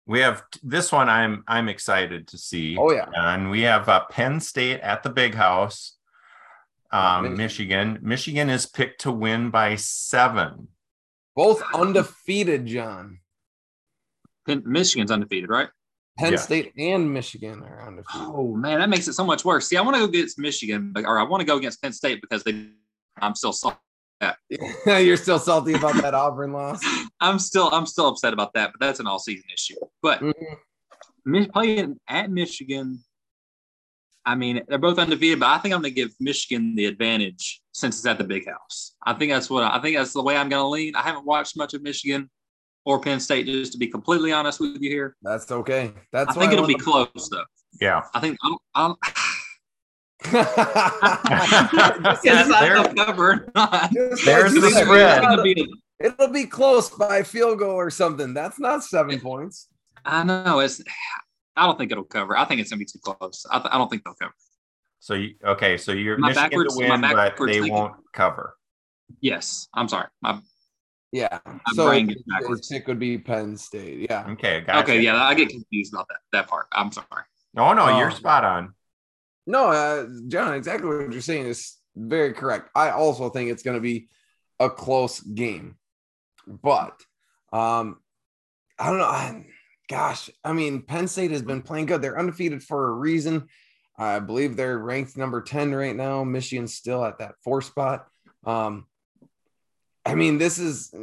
We 0.07 0.19
have 0.21 0.43
this 0.63 0.91
one. 0.91 1.09
I'm 1.09 1.43
I'm 1.47 1.69
excited 1.69 2.29
to 2.29 2.37
see. 2.37 2.75
Oh 2.77 2.91
yeah. 2.91 3.05
and 3.13 3.51
we 3.51 3.61
have 3.61 3.87
uh, 3.87 4.05
Penn 4.09 4.39
State 4.39 4.79
at 4.79 5.03
the 5.03 5.09
Big 5.09 5.35
House. 5.35 5.97
Um, 6.91 7.37
Michigan. 7.37 7.37
Michigan. 7.37 7.99
Michigan 8.01 8.49
is 8.49 8.65
picked 8.65 9.01
to 9.01 9.11
win 9.11 9.49
by 9.51 9.75
seven. 9.75 10.69
Both 11.35 11.61
undefeated, 11.73 12.65
John. 12.65 13.19
Penn, 14.45 14.63
Michigan's 14.65 15.11
undefeated, 15.11 15.49
right? 15.49 15.69
Penn 16.17 16.33
Yeah. 16.33 16.39
State 16.39 16.73
and 16.77 17.13
Michigan 17.13 17.63
are 17.63 17.87
undefeated. 17.87 18.27
Oh 18.27 18.55
man, 18.55 18.79
that 18.79 18.89
makes 18.89 19.07
it 19.07 19.13
so 19.13 19.23
much 19.25 19.45
worse. 19.45 19.67
See, 19.67 19.77
I 19.77 19.81
want 19.81 19.95
to 19.95 19.99
go 20.01 20.05
against 20.05 20.37
Michigan, 20.37 20.93
or 20.97 21.17
I 21.17 21.23
want 21.23 21.41
to 21.41 21.45
go 21.45 21.57
against 21.57 21.81
Penn 21.81 21.93
State 21.93 22.21
because 22.21 22.43
they. 22.43 22.67
I'm 23.21 23.35
still 23.35 23.53
salty. 23.53 23.77
You're 24.85 25.17
still 25.17 25.39
salty 25.39 25.73
about 25.73 25.95
that 26.01 26.13
Auburn 26.13 26.53
loss. 26.53 26.81
I'm 27.19 27.39
still 27.39 27.69
I'm 27.71 27.85
still 27.85 28.07
upset 28.07 28.33
about 28.33 28.53
that, 28.53 28.71
but 28.71 28.85
that's 28.85 28.99
an 28.99 29.07
all 29.07 29.19
season 29.19 29.45
issue. 29.53 29.75
But 30.01 30.21
Mhm. 30.21 31.51
Playing 31.53 31.99
at 32.07 32.31
Michigan, 32.31 33.03
I 34.25 34.35
mean 34.35 34.61
they're 34.67 34.77
both 34.79 34.97
undefeated, 34.99 35.39
but 35.39 35.49
I 35.49 35.57
think 35.59 35.73
I'm 35.73 35.81
going 35.81 35.93
to 35.93 35.95
give 36.01 36.11
Michigan 36.19 36.75
the 36.75 36.85
advantage 36.85 37.61
since 37.73 37.97
it's 37.97 38.05
at 38.07 38.17
the 38.17 38.23
Big 38.23 38.47
House. 38.47 38.95
I 39.05 39.13
think 39.13 39.31
that's 39.31 39.49
what 39.49 39.63
I 39.63 39.79
think 39.81 39.97
that's 39.97 40.13
the 40.13 40.23
way 40.23 40.35
I'm 40.37 40.49
going 40.49 40.63
to 40.63 40.67
lean. 40.67 40.95
I 40.95 41.01
haven't 41.01 41.25
watched 41.25 41.55
much 41.57 41.73
of 41.73 41.81
Michigan 41.83 42.29
or 42.85 42.99
Penn 42.99 43.19
State, 43.19 43.45
just 43.45 43.71
to 43.73 43.77
be 43.77 43.87
completely 43.87 44.31
honest 44.31 44.59
with 44.59 44.81
you 44.81 44.89
here. 44.89 45.15
That's 45.21 45.51
okay. 45.51 45.91
That's 46.11 46.29
I 46.31 46.33
think 46.39 46.47
why 46.47 46.53
it'll 46.53 46.67
be 46.67 46.73
wanna- 46.75 47.07
close 47.07 47.29
though. 47.29 47.43
Yeah. 47.79 48.01
I 48.13 48.19
think 48.19 48.37
I'll. 48.43 48.61
I'll 48.75 48.97
Just 50.31 50.35
Yeah, 52.25 52.41
Is 52.43 52.49
like- 52.49 52.59
that 52.59 52.59
there- 52.61 52.83
the 52.83 52.93
cover 53.05 53.51
not? 53.55 53.91
There's 54.25 54.53
the 54.53 54.69
spread. 54.69 55.17
It's 55.17 55.25
gonna 55.27 55.41
be- 55.43 55.73
It'll 55.99 56.29
be 56.29 56.45
close 56.45 56.89
by 56.89 57.17
a 57.17 57.23
field 57.23 57.59
goal 57.59 57.75
or 57.75 57.91
something. 57.91 58.33
That's 58.33 58.59
not 58.59 58.83
seven 58.83 59.19
points. 59.19 59.67
I 60.03 60.23
know 60.23 60.59
it's. 60.59 60.81
I 61.55 61.67
don't 61.67 61.77
think 61.77 61.91
it'll 61.91 62.03
cover. 62.03 62.35
I 62.35 62.45
think 62.45 62.59
it's 62.59 62.71
gonna 62.71 62.79
be 62.79 62.85
too 62.85 62.97
close. 63.03 63.45
I, 63.51 63.59
th- 63.59 63.69
I 63.71 63.77
don't 63.77 63.87
think 63.89 64.03
they'll 64.03 64.15
cover. 64.15 64.33
So 64.99 65.13
you 65.13 65.35
okay? 65.45 65.77
So 65.77 65.91
you're 65.91 66.17
my 66.17 66.27
I 66.27 66.31
Michigan 66.31 66.49
backwards? 66.49 66.77
to 66.77 66.83
Am 66.85 66.91
I 66.91 66.93
win, 66.95 67.01
but 67.01 67.15
backwards 67.15 67.51
they 67.53 67.59
thinking? 67.59 67.73
won't 67.75 67.93
cover. 68.13 68.55
Yes, 69.19 69.67
I'm 69.75 69.87
sorry. 69.87 70.07
My, 70.23 70.39
Yeah. 71.11 71.39
My 71.45 71.59
so 71.73 71.87
brain 71.87 72.07
gets 72.07 72.21
backwards. 72.23 72.67
pick 72.69 72.87
would 72.87 72.99
be 72.99 73.17
Penn 73.17 73.57
State. 73.57 74.07
Yeah. 74.09 74.25
Okay, 74.29 74.61
gotcha. 74.61 74.79
Okay, 74.83 75.01
yeah, 75.01 75.21
I 75.21 75.33
get 75.33 75.49
confused 75.49 75.93
about 75.93 76.07
that 76.07 76.19
that 76.31 76.47
part. 76.47 76.67
I'm 76.71 76.91
sorry. 76.91 77.23
No, 77.53 77.73
no, 77.73 77.97
you're 77.97 78.11
Um, 78.11 78.15
spot 78.15 78.45
on. 78.45 78.73
No, 79.45 79.67
uh, 79.71 80.07
John, 80.27 80.53
exactly 80.53 80.87
what 80.87 81.11
you're 81.11 81.21
saying 81.21 81.47
is 81.47 81.77
very 81.95 82.33
correct. 82.33 82.69
I 82.75 82.91
also 82.91 83.29
think 83.29 83.49
it's 83.49 83.63
going 83.63 83.75
to 83.75 83.81
be 83.81 84.07
a 84.59 84.69
close 84.69 85.19
game, 85.19 85.75
but 86.47 87.01
um, 87.51 87.99
I 88.79 88.89
don't 88.89 88.99
know. 88.99 89.05
I, 89.05 89.45
gosh, 89.89 90.29
I 90.43 90.53
mean, 90.53 90.83
Penn 90.83 91.07
State 91.07 91.31
has 91.31 91.41
been 91.41 91.61
playing 91.61 91.87
good. 91.87 92.01
They're 92.01 92.19
undefeated 92.19 92.63
for 92.63 92.89
a 92.89 92.93
reason. 92.93 93.47
I 93.97 94.19
believe 94.19 94.55
they're 94.55 94.77
ranked 94.77 95.17
number 95.17 95.41
10 95.41 95.73
right 95.75 95.95
now. 95.95 96.23
Michigan's 96.23 96.75
still 96.75 97.03
at 97.03 97.19
that 97.19 97.35
four 97.43 97.61
spot. 97.61 98.07
Um, 98.45 98.85
I 100.05 100.15
mean, 100.15 100.37
this 100.37 100.57
is, 100.57 100.93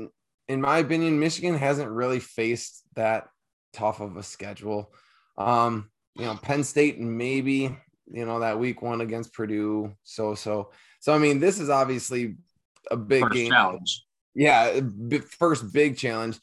in 0.49 0.61
my 0.61 0.79
opinion, 0.79 1.21
Michigan 1.21 1.57
hasn't 1.57 1.91
really 1.91 2.21
faced 2.21 2.83
that 2.95 3.29
tough 3.73 4.01
of 4.01 4.17
a 4.17 4.23
schedule. 4.23 4.93
Um, 5.37 5.91
you 6.17 6.25
know, 6.25 6.37
Penn 6.37 6.65
State 6.65 6.99
maybe, 6.99 7.77
you 8.11 8.25
know, 8.25 8.41
that 8.41 8.59
week 8.59 8.83
one 8.83 9.01
against 9.01 9.33
Purdue. 9.33 9.95
So, 10.03 10.35
so, 10.35 10.71
so, 11.01 11.15
I 11.15 11.19
mean, 11.19 11.39
this 11.39 11.61
is 11.61 11.71
obviously 11.71 12.37
a 12.91 12.97
big 12.97 13.23
First 13.23 13.35
game. 13.35 13.51
challenge. 13.51 14.05
Yeah, 14.35 14.81
first 15.39 15.73
big 15.73 15.97
challenge. 15.97 16.39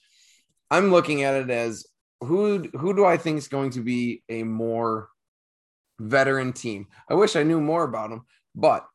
I'm 0.71 0.91
looking 0.91 1.23
at 1.23 1.35
it 1.35 1.49
as 1.49 1.85
who 2.21 2.63
who 2.73 2.95
do 2.95 3.05
I 3.05 3.17
think 3.17 3.37
is 3.37 3.47
going 3.47 3.71
to 3.71 3.81
be 3.81 4.23
a 4.29 4.43
more 4.43 5.09
veteran 5.99 6.53
team? 6.53 6.87
I 7.09 7.13
wish 7.13 7.35
I 7.35 7.43
knew 7.43 7.61
more 7.61 7.83
about 7.83 8.09
them, 8.09 8.25
but 8.53 8.85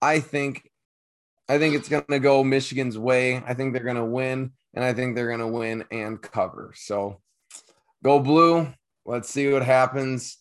I 0.00 0.20
think 0.20 0.68
I 1.48 1.58
think 1.58 1.74
it's 1.74 1.88
going 1.88 2.04
to 2.10 2.18
go 2.18 2.44
Michigan's 2.44 2.98
way. 2.98 3.36
I 3.46 3.54
think 3.54 3.72
they're 3.72 3.82
going 3.84 3.96
to 3.96 4.04
win, 4.04 4.52
and 4.74 4.84
I 4.84 4.92
think 4.92 5.14
they're 5.16 5.28
going 5.28 5.40
to 5.40 5.46
win 5.46 5.84
and 5.90 6.20
cover. 6.20 6.72
So 6.76 7.20
go 8.04 8.20
blue. 8.20 8.68
Let's 9.06 9.30
see 9.30 9.50
what 9.52 9.62
happens. 9.62 10.38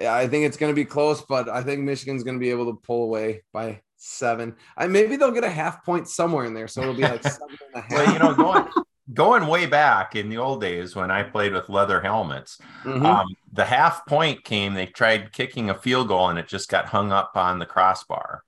I 0.00 0.28
think 0.28 0.44
it's 0.44 0.56
going 0.56 0.70
to 0.70 0.76
be 0.76 0.84
close, 0.84 1.20
but 1.22 1.48
I 1.48 1.62
think 1.62 1.80
Michigan's 1.82 2.22
going 2.22 2.36
to 2.36 2.40
be 2.40 2.50
able 2.50 2.66
to 2.72 2.80
pull 2.80 3.02
away 3.04 3.42
by 3.52 3.80
seven. 3.96 4.54
I 4.76 4.86
maybe 4.86 5.16
they'll 5.16 5.32
get 5.32 5.42
a 5.42 5.50
half 5.50 5.84
point 5.84 6.06
somewhere 6.08 6.44
in 6.44 6.54
there, 6.54 6.68
so 6.68 6.82
it'll 6.82 6.94
be 6.94 7.02
like 7.02 7.22
seven 7.24 7.58
and 7.74 7.74
a 7.74 7.80
half. 7.80 7.90
Well, 7.90 8.12
you 8.12 8.18
know, 8.20 8.34
going 8.34 8.68
going 9.12 9.46
way 9.48 9.66
back 9.66 10.14
in 10.14 10.28
the 10.28 10.36
old 10.38 10.60
days 10.60 10.94
when 10.94 11.10
I 11.10 11.24
played 11.24 11.52
with 11.52 11.68
leather 11.68 12.00
helmets, 12.00 12.58
Mhm. 12.84 13.04
um, 13.04 13.26
the 13.52 13.64
half 13.64 14.06
point 14.06 14.44
came. 14.44 14.74
They 14.74 14.86
tried 14.86 15.32
kicking 15.32 15.68
a 15.68 15.74
field 15.74 16.06
goal 16.08 16.28
and 16.28 16.38
it 16.38 16.46
just 16.46 16.68
got 16.68 16.86
hung 16.86 17.10
up 17.10 17.32
on 17.34 17.58
the 17.58 17.66
crossbar. 17.66 18.44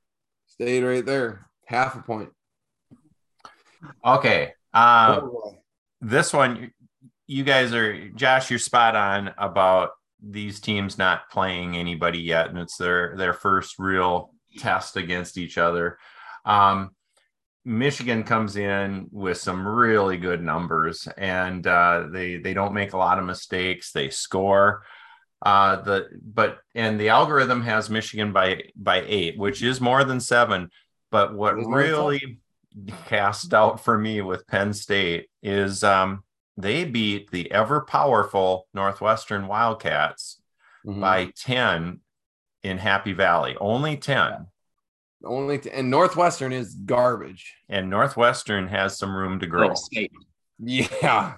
stayed 0.46 0.84
right 0.84 1.04
there, 1.06 1.46
half 1.70 1.94
a 1.94 2.02
point. 2.02 2.30
Okay, 4.04 4.52
uh, 4.74 5.20
Oh, 5.22 5.56
this 6.00 6.32
one, 6.32 6.72
you 7.26 7.44
guys 7.44 7.72
are 7.72 8.08
Josh. 8.10 8.50
You're 8.50 8.58
spot 8.58 8.96
on 8.96 9.32
about 9.38 9.90
these 10.22 10.60
teams 10.60 10.98
not 10.98 11.30
playing 11.30 11.76
anybody 11.76 12.18
yet, 12.18 12.48
and 12.50 12.58
it's 12.58 12.76
their 12.76 13.16
their 13.16 13.32
first 13.32 13.78
real 13.78 14.34
test 14.58 14.96
against 14.96 15.38
each 15.38 15.56
other. 15.56 15.98
Um, 16.44 16.90
Michigan 17.64 18.24
comes 18.24 18.56
in 18.56 19.06
with 19.12 19.38
some 19.38 19.66
really 19.66 20.16
good 20.16 20.42
numbers, 20.42 21.06
and 21.16 21.64
uh, 21.66 22.06
they 22.10 22.38
they 22.38 22.52
don't 22.52 22.74
make 22.74 22.92
a 22.92 22.98
lot 22.98 23.18
of 23.18 23.24
mistakes. 23.24 23.92
They 23.92 24.10
score. 24.10 24.82
Uh, 25.40 25.76
the 25.82 26.08
but 26.20 26.58
and 26.74 27.00
the 27.00 27.10
algorithm 27.10 27.62
has 27.62 27.88
Michigan 27.88 28.32
by 28.32 28.64
by 28.74 29.04
eight, 29.06 29.38
which 29.38 29.62
is 29.62 29.80
more 29.80 30.04
than 30.04 30.20
seven. 30.20 30.70
But 31.10 31.34
what 31.34 31.54
It 31.56 31.60
is 31.62 31.66
more 31.68 31.82
than 31.82 31.90
seven. 31.90 32.06
really 32.06 32.38
cast 33.06 33.52
out 33.52 33.80
for 33.80 33.98
me 33.98 34.20
with 34.20 34.46
Penn 34.46 34.72
State 34.72 35.28
is 35.42 35.82
um, 35.82 36.22
they 36.56 36.84
beat 36.84 37.30
the 37.30 37.50
ever 37.50 37.80
powerful 37.80 38.68
Northwestern 38.74 39.46
Wildcats 39.48 40.40
Mhm. 40.86 41.00
by 41.00 41.32
10 41.36 42.00
in 42.62 42.78
Happy 42.78 43.12
Valley, 43.12 43.56
only 43.60 43.96
10. 43.96 44.46
only 45.22 45.58
t- 45.58 45.70
and 45.70 45.90
Northwestern 45.90 46.50
is 46.52 46.74
garbage. 46.74 47.54
And 47.68 47.90
Northwestern 47.90 48.68
has 48.68 48.96
some 48.98 49.14
room 49.14 49.38
to 49.40 49.46
grow. 49.46 49.74
They'll. 49.92 50.06
Yeah, 50.58 51.34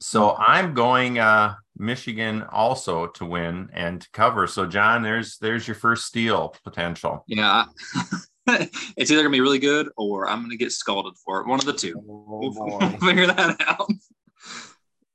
So 0.00 0.36
I'm 0.36 0.74
going 0.74 1.18
uh, 1.18 1.54
Michigan 1.78 2.42
also 2.50 3.06
to 3.06 3.24
win 3.24 3.70
and 3.72 4.00
to 4.02 4.10
cover. 4.12 4.46
So 4.46 4.66
John, 4.66 5.02
there's 5.02 5.38
there's 5.38 5.66
your 5.66 5.76
first 5.76 6.04
steal 6.06 6.54
potential. 6.64 7.24
Yeah, 7.26 7.64
I- 7.94 8.04
it's 8.96 9.10
either 9.10 9.22
gonna 9.22 9.30
be 9.32 9.40
really 9.40 9.58
good 9.58 9.88
or 9.96 10.28
I'm 10.28 10.42
gonna 10.42 10.56
get 10.56 10.72
scalded 10.72 11.14
for 11.24 11.40
it. 11.40 11.46
One 11.46 11.58
of 11.58 11.64
the 11.66 11.72
two. 11.72 11.94
oh 12.08 12.38
We'll, 12.54 12.78
we'll 12.78 12.90
figure 13.00 13.26
that 13.26 13.56
out. 13.66 13.88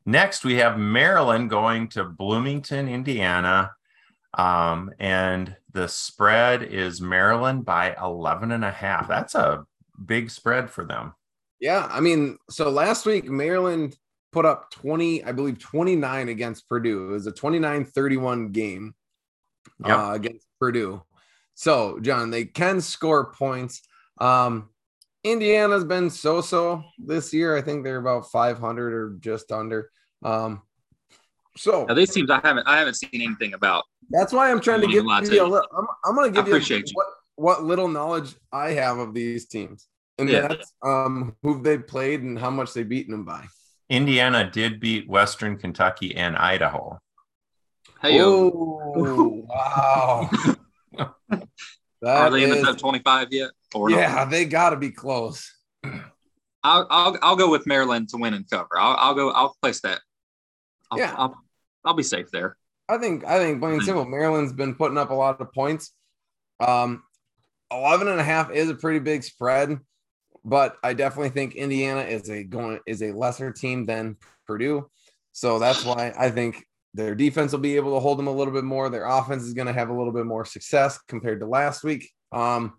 Next, 0.05 0.43
we 0.43 0.55
have 0.55 0.77
Maryland 0.77 1.49
going 1.49 1.87
to 1.89 2.03
Bloomington, 2.03 2.89
Indiana. 2.89 3.71
Um, 4.35 4.91
and 4.99 5.55
the 5.71 5.87
spread 5.87 6.63
is 6.63 6.99
Maryland 6.99 7.65
by 7.65 7.95
11 8.01 8.51
and 8.51 8.65
a 8.65 8.71
half. 8.71 9.07
That's 9.07 9.35
a 9.35 9.65
big 10.05 10.29
spread 10.29 10.69
for 10.69 10.83
them. 10.85 11.13
Yeah, 11.59 11.87
I 11.89 12.01
mean, 12.01 12.37
so 12.49 12.69
last 12.69 13.05
week 13.05 13.25
Maryland 13.25 13.95
put 14.33 14.45
up 14.45 14.71
20, 14.71 15.23
I 15.23 15.31
believe 15.31 15.59
29 15.59 16.29
against 16.29 16.67
Purdue. 16.67 17.09
It 17.09 17.13
was 17.13 17.27
a 17.27 17.31
29-31 17.31 18.51
game 18.51 18.95
Yep. 19.85 19.97
uh, 19.97 20.11
against 20.13 20.47
Purdue. 20.59 21.01
So, 21.55 21.99
John, 21.99 22.31
they 22.31 22.45
can 22.45 22.81
score 22.81 23.31
points. 23.33 23.81
Um, 24.19 24.69
Indiana's 25.23 25.85
been 25.85 26.09
so-so 26.09 26.83
this 26.97 27.33
year. 27.33 27.55
I 27.55 27.61
think 27.61 27.83
they're 27.83 27.97
about 27.97 28.29
500 28.31 28.93
or 28.93 29.15
just 29.19 29.51
under. 29.51 29.89
Um, 30.23 30.63
so 31.55 31.85
Now 31.87 31.93
these 31.93 32.11
teams 32.11 32.29
I 32.31 32.39
haven't 32.43 32.67
I 32.67 32.79
haven't 32.79 32.95
seen 32.95 33.09
anything 33.13 33.53
about. 33.53 33.83
that's 34.09 34.33
why 34.33 34.49
I'm 34.51 34.59
trying 34.59 34.81
to 34.81 34.87
give 34.87 35.05
not 35.05 35.21
gonna 35.21 35.29
lie 35.29 35.35
you 35.35 35.37
to 35.37 35.43
a 35.43 35.45
you. 35.45 35.51
little. 35.51 35.67
I'm, 35.77 35.87
I'm 36.03 36.15
going 36.15 36.33
to 36.33 36.35
give 36.35 36.47
you 36.47 36.53
appreciate 36.55 36.87
you. 36.87 36.93
what 36.95 37.07
what 37.35 37.63
little 37.63 37.87
knowledge 37.87 38.35
I 38.51 38.71
have 38.71 38.97
of 38.97 39.13
these 39.13 39.45
teams, 39.47 39.87
and 40.17 40.27
Yeah. 40.29 40.47
that's 40.47 40.73
um 40.83 41.35
who 41.43 41.61
they 41.61 41.77
played 41.77 42.21
and 42.23 42.37
how 42.37 42.49
much 42.49 42.73
they 42.73 42.83
beaten 42.83 43.11
them 43.11 43.23
by. 43.25 43.45
Indiana 43.89 44.49
did 44.49 44.79
beat 44.79 45.07
Western 45.07 45.57
Kentucky 45.57 46.15
and 46.15 46.35
Idaho. 46.35 46.99
Hey, 48.01 48.17
yo, 48.17 48.49
Oh, 48.95 49.45
wow. 49.47 50.29
are 52.05 52.29
they 52.29 52.43
in 52.43 52.49
the 52.49 52.61
top 52.61 52.77
25 52.77 53.27
yet? 53.31 53.51
Or 53.73 53.89
not? 53.89 53.97
yeah, 53.97 54.25
they 54.25 54.45
got 54.45 54.71
to 54.71 54.77
be 54.77 54.91
close. 54.91 55.51
I'll, 56.63 56.87
I'll 56.89 57.17
I'll 57.21 57.35
go 57.35 57.49
with 57.49 57.67
Maryland 57.67 58.09
to 58.09 58.17
win 58.17 58.33
and 58.33 58.49
cover. 58.49 58.77
I'll, 58.77 58.95
I'll 58.97 59.15
go. 59.15 59.31
I'll 59.31 59.55
place 59.61 59.81
that. 59.81 59.99
I'll, 60.89 60.97
Yeah. 60.97 61.13
I'll, 61.17 61.37
I'll 61.83 61.93
be 61.93 62.03
safe 62.03 62.31
there. 62.31 62.55
I 62.87 62.97
think 62.97 63.25
I 63.25 63.39
think 63.39 63.59
plain 63.59 63.75
and 63.75 63.83
simple. 63.83 64.05
Maryland's 64.05 64.53
been 64.53 64.75
putting 64.75 64.97
up 64.97 65.09
a 65.09 65.13
lot 65.13 65.41
of 65.41 65.51
points. 65.51 65.91
Um, 66.59 67.03
11 67.71 68.07
and 68.07 68.19
a 68.19 68.23
half 68.23 68.51
is 68.51 68.69
a 68.69 68.75
pretty 68.75 68.99
big 68.99 69.23
spread, 69.23 69.79
but 70.45 70.77
I 70.83 70.93
definitely 70.93 71.29
think 71.29 71.55
Indiana 71.55 72.01
is 72.01 72.29
a 72.29 72.43
going 72.43 72.79
is 72.85 73.01
a 73.01 73.11
lesser 73.11 73.51
team 73.51 73.85
than 73.85 74.17
Purdue. 74.45 74.89
So 75.31 75.59
that's 75.59 75.83
why 75.83 76.13
I 76.17 76.29
think 76.29 76.65
their 76.93 77.15
defense 77.15 77.51
will 77.51 77.59
be 77.59 77.75
able 77.75 77.95
to 77.95 77.99
hold 77.99 78.19
them 78.19 78.27
a 78.27 78.31
little 78.31 78.53
bit 78.53 78.63
more. 78.63 78.89
Their 78.89 79.05
offense 79.05 79.43
is 79.43 79.53
going 79.53 79.67
to 79.67 79.73
have 79.73 79.89
a 79.89 79.97
little 79.97 80.13
bit 80.13 80.25
more 80.25 80.45
success 80.45 80.99
compared 81.07 81.39
to 81.39 81.47
last 81.47 81.83
week. 81.83 82.11
Um, 82.31 82.73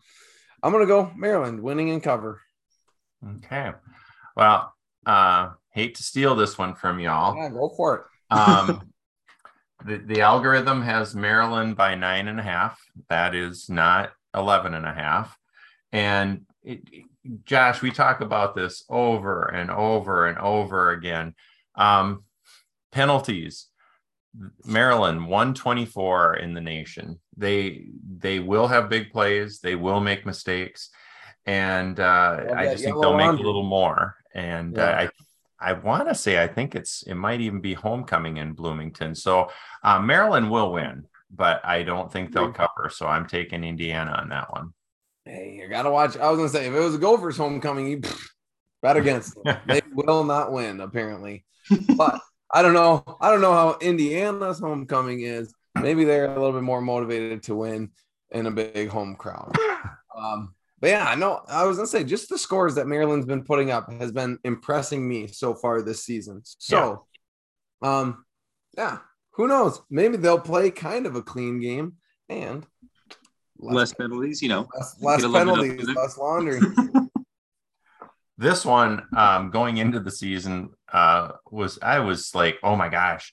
I'm 0.62 0.72
going 0.72 0.84
to 0.84 0.88
go 0.88 1.12
Maryland 1.16 1.60
winning 1.60 1.90
and 1.90 2.02
cover. 2.02 2.40
Okay. 3.36 3.72
Well, 4.36 4.72
uh, 5.04 5.50
hate 5.70 5.96
to 5.96 6.02
steal 6.02 6.36
this 6.36 6.56
one 6.56 6.74
from 6.74 7.00
y'all. 7.00 7.36
Yeah, 7.36 7.48
go 7.50 7.68
for 7.76 7.96
it. 7.96 8.36
Um, 8.36 8.92
the, 9.86 9.98
the 9.98 10.20
algorithm 10.20 10.82
has 10.82 11.14
Maryland 11.14 11.76
by 11.76 11.94
nine 11.94 12.28
and 12.28 12.38
a 12.38 12.42
half. 12.42 12.80
That 13.08 13.34
is 13.34 13.68
not 13.68 14.12
11 14.34 14.74
and 14.74 14.86
a 14.86 14.92
half. 14.92 15.36
And 15.92 16.46
it, 16.62 16.82
Josh, 17.44 17.82
we 17.82 17.90
talk 17.90 18.20
about 18.20 18.54
this 18.54 18.84
over 18.88 19.44
and 19.44 19.70
over 19.70 20.26
and 20.26 20.38
over 20.38 20.90
again. 20.90 21.34
Um, 21.74 22.24
penalties. 22.92 23.66
Maryland 24.64 25.26
124 25.26 26.36
in 26.36 26.54
the 26.54 26.60
nation. 26.60 27.20
They 27.36 27.86
they 28.18 28.40
will 28.40 28.66
have 28.66 28.88
big 28.88 29.12
plays. 29.12 29.60
They 29.60 29.74
will 29.76 30.00
make 30.00 30.26
mistakes, 30.26 30.90
and 31.46 31.98
uh, 32.00 32.46
I 32.56 32.66
just 32.66 32.84
think 32.84 33.00
they'll 33.00 33.16
make 33.16 33.30
a 33.30 33.42
little 33.42 33.62
more. 33.64 34.16
And 34.34 34.76
Yeah. 34.76 34.84
uh, 34.84 35.08
I 35.60 35.70
I 35.70 35.72
want 35.74 36.08
to 36.08 36.14
say 36.14 36.42
I 36.42 36.48
think 36.48 36.74
it's 36.74 37.02
it 37.02 37.14
might 37.14 37.40
even 37.40 37.60
be 37.60 37.74
homecoming 37.74 38.38
in 38.38 38.52
Bloomington. 38.52 39.14
So 39.14 39.50
uh, 39.82 40.00
Maryland 40.00 40.50
will 40.50 40.72
win, 40.72 41.06
but 41.30 41.64
I 41.64 41.82
don't 41.84 42.12
think 42.12 42.32
they'll 42.32 42.52
cover. 42.52 42.90
So 42.90 43.06
I'm 43.06 43.26
taking 43.26 43.62
Indiana 43.64 44.12
on 44.20 44.28
that 44.30 44.52
one. 44.52 44.74
Hey, 45.24 45.58
you 45.58 45.68
gotta 45.68 45.90
watch. 45.90 46.16
I 46.18 46.28
was 46.28 46.38
gonna 46.38 46.48
say 46.50 46.66
if 46.66 46.74
it 46.74 46.78
was 46.80 46.96
a 46.96 46.98
Gophers 46.98 47.36
homecoming, 47.36 47.86
you 47.86 48.00
bet 48.82 48.96
against 48.96 49.36
them. 49.42 49.56
they 49.66 49.80
will 49.92 50.24
not 50.24 50.52
win 50.52 50.80
apparently. 50.80 51.44
But 51.96 52.20
I 52.54 52.62
don't 52.62 52.72
know. 52.72 53.02
I 53.20 53.32
don't 53.32 53.40
know 53.40 53.52
how 53.52 53.78
Indiana's 53.80 54.60
homecoming 54.60 55.22
is. 55.22 55.52
Maybe 55.74 56.04
they're 56.04 56.26
a 56.26 56.40
little 56.40 56.52
bit 56.52 56.62
more 56.62 56.80
motivated 56.80 57.42
to 57.44 57.56
win 57.56 57.90
in 58.30 58.46
a 58.46 58.50
big 58.50 58.88
home 58.88 59.16
crowd. 59.16 59.56
Um, 60.16 60.54
but 60.80 60.90
yeah, 60.90 61.08
I 61.08 61.16
know 61.16 61.42
I 61.48 61.64
was 61.64 61.76
gonna 61.76 61.88
say 61.88 62.04
just 62.04 62.28
the 62.28 62.38
scores 62.38 62.76
that 62.76 62.86
Maryland's 62.86 63.26
been 63.26 63.42
putting 63.42 63.72
up 63.72 63.90
has 63.94 64.12
been 64.12 64.38
impressing 64.44 65.06
me 65.08 65.26
so 65.26 65.54
far 65.54 65.82
this 65.82 66.04
season. 66.04 66.42
So, 66.44 67.04
yeah. 67.82 67.98
um, 67.98 68.24
yeah, 68.78 68.98
who 69.32 69.48
knows? 69.48 69.82
Maybe 69.90 70.16
they'll 70.16 70.38
play 70.38 70.70
kind 70.70 71.06
of 71.06 71.16
a 71.16 71.22
clean 71.22 71.58
game 71.58 71.94
and 72.28 72.64
less, 73.58 73.74
less 73.74 73.94
penalties. 73.94 74.40
You 74.40 74.50
know, 74.50 74.68
less, 74.72 74.96
less 75.00 75.22
penalties, 75.22 75.88
less 75.96 76.16
laundry. 76.16 76.60
this 78.36 78.64
one, 78.64 79.06
um, 79.16 79.50
going 79.50 79.76
into 79.76 80.00
the 80.00 80.10
season, 80.10 80.70
uh, 80.92 81.32
was 81.50 81.78
I 81.82 82.00
was 82.00 82.34
like, 82.34 82.58
oh 82.62 82.76
my 82.76 82.88
gosh, 82.88 83.32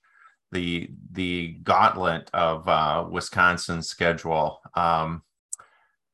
the 0.51 0.89
the 1.11 1.57
gauntlet 1.63 2.29
of 2.33 2.67
uh, 2.67 3.05
Wisconsin's 3.09 3.87
schedule. 3.87 4.59
Um, 4.75 5.23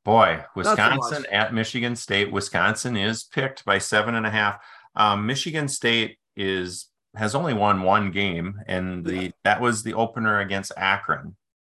boy, 0.04 0.44
Wisconsin 0.56 1.24
so 1.24 1.30
at 1.30 1.52
Michigan 1.52 1.96
State. 1.96 2.32
Wisconsin 2.32 2.96
is 2.96 3.24
picked 3.24 3.64
by 3.64 3.78
seven 3.78 4.14
and 4.14 4.26
a 4.26 4.30
half. 4.30 4.62
Um, 4.94 5.26
Michigan 5.26 5.68
State 5.68 6.18
is 6.36 6.88
has 7.14 7.34
only 7.34 7.54
won 7.54 7.82
one 7.82 8.10
game, 8.10 8.60
and 8.66 9.04
the 9.04 9.24
yeah. 9.24 9.30
that 9.44 9.60
was 9.60 9.82
the 9.82 9.94
opener 9.94 10.40
against 10.40 10.72
Akron. 10.76 11.36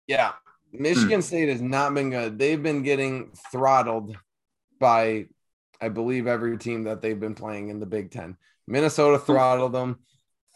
Yeah, 0.07 0.33
Michigan 0.73 1.21
hmm. 1.21 1.21
State 1.21 1.49
has 1.49 1.63
not 1.63 1.95
been 1.95 2.11
good. 2.11 2.39
They've 2.39 2.63
been 2.63 2.83
getting 2.83 3.31
throttled 3.51 4.17
by, 4.79 5.27
I 5.81 5.89
believe, 5.89 6.27
every 6.27 6.59
team 6.59 6.85
that 6.85 7.01
they've 7.01 7.19
been 7.19 7.35
playing 7.35 7.69
in 7.69 7.81
the 7.81 7.87
Big 7.87 8.11
Ten. 8.11 8.37
Minnesota 8.67 9.19
throttled 9.19 9.73
them 9.73 9.99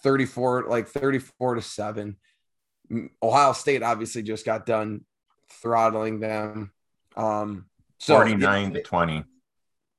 34, 0.03 0.65
like 0.69 0.89
34 0.89 1.57
to 1.57 1.63
7. 1.63 2.17
Ohio 3.23 3.53
State 3.53 3.83
obviously 3.83 4.23
just 4.23 4.45
got 4.45 4.67
done 4.67 5.05
throttling 5.51 6.21
them. 6.21 6.73
Um, 7.17 7.67
so 7.99 8.17
49 8.17 8.75
to 8.75 8.83
20. 8.83 9.25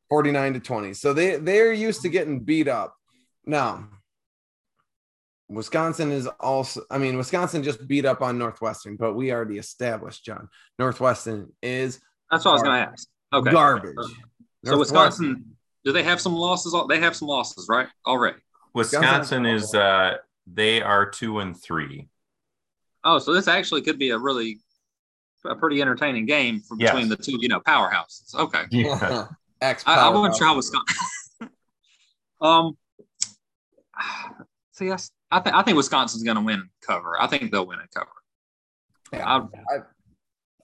49 0.10 0.53
to 0.53 0.60
20. 0.60 0.94
So 0.94 1.13
they 1.13 1.38
they're 1.38 1.74
used 1.74 2.01
to 2.01 2.10
getting 2.10 2.42
beat 2.42 2.68
up. 2.68 2.96
Now, 3.46 3.88
Wisconsin 5.50 6.12
is 6.12 6.27
also, 6.39 6.82
I 6.89 6.98
mean, 6.98 7.18
Wisconsin 7.18 7.63
just 7.63 7.88
beat 7.88 8.06
up 8.06 8.22
on 8.22 8.38
Northwestern, 8.38 8.96
but 8.96 9.13
we 9.13 9.32
already 9.32 9.58
established, 9.58 10.25
John. 10.25 10.50
Northwestern 10.80 11.51
is 11.62 12.00
that's 12.32 12.46
what 12.46 12.51
I 12.51 12.53
was 12.53 12.63
going 12.63 12.86
to 12.86 12.92
ask. 12.92 13.08
Okay. 13.34 13.51
Garbage. 13.51 13.96
So 14.65 14.77
Wisconsin, 14.77 15.55
do 15.84 15.91
they 15.91 16.03
have 16.03 16.22
some 16.22 16.36
losses? 16.36 16.75
They 16.88 17.00
have 17.00 17.15
some 17.15 17.27
losses, 17.27 17.67
right? 17.70 17.88
Already. 18.05 18.38
Wisconsin 18.74 19.46
is 19.46 19.74
uh 19.75 20.17
they 20.48 20.82
are 20.82 21.10
two 21.10 21.39
and 21.39 21.60
three. 21.60 22.10
Oh, 23.03 23.20
so 23.20 23.34
this 23.34 23.48
actually 23.48 23.82
could 23.82 24.00
be 24.00 24.12
a 24.12 24.17
really 24.17 24.60
a 25.46 25.55
pretty 25.55 25.82
entertaining 25.82 26.25
game 26.25 26.62
from 26.62 26.79
yes. 26.79 26.91
between 26.91 27.10
the 27.10 27.17
two, 27.17 27.38
you 27.39 27.50
know, 27.50 27.60
powerhouses. 27.60 28.34
Okay. 28.34 28.63
Yeah. 28.72 29.27
I, 29.62 29.75
I 29.86 30.10
wouldn't 30.10 30.36
try 30.36 30.53
Wisconsin. 30.53 30.96
um 32.41 32.77
see 34.72 34.88
yes, 34.88 35.12
I 35.32 35.39
think 35.39 35.55
I 35.55 35.62
think 35.62 35.77
Wisconsin's 35.77 36.24
gonna 36.24 36.41
win 36.41 36.70
cover. 36.82 37.20
I 37.20 37.27
think 37.27 37.51
they'll 37.51 37.65
win 37.65 37.79
and 37.79 37.91
cover. 37.91 38.10
Yeah, 39.12 39.27
I, 39.70 39.77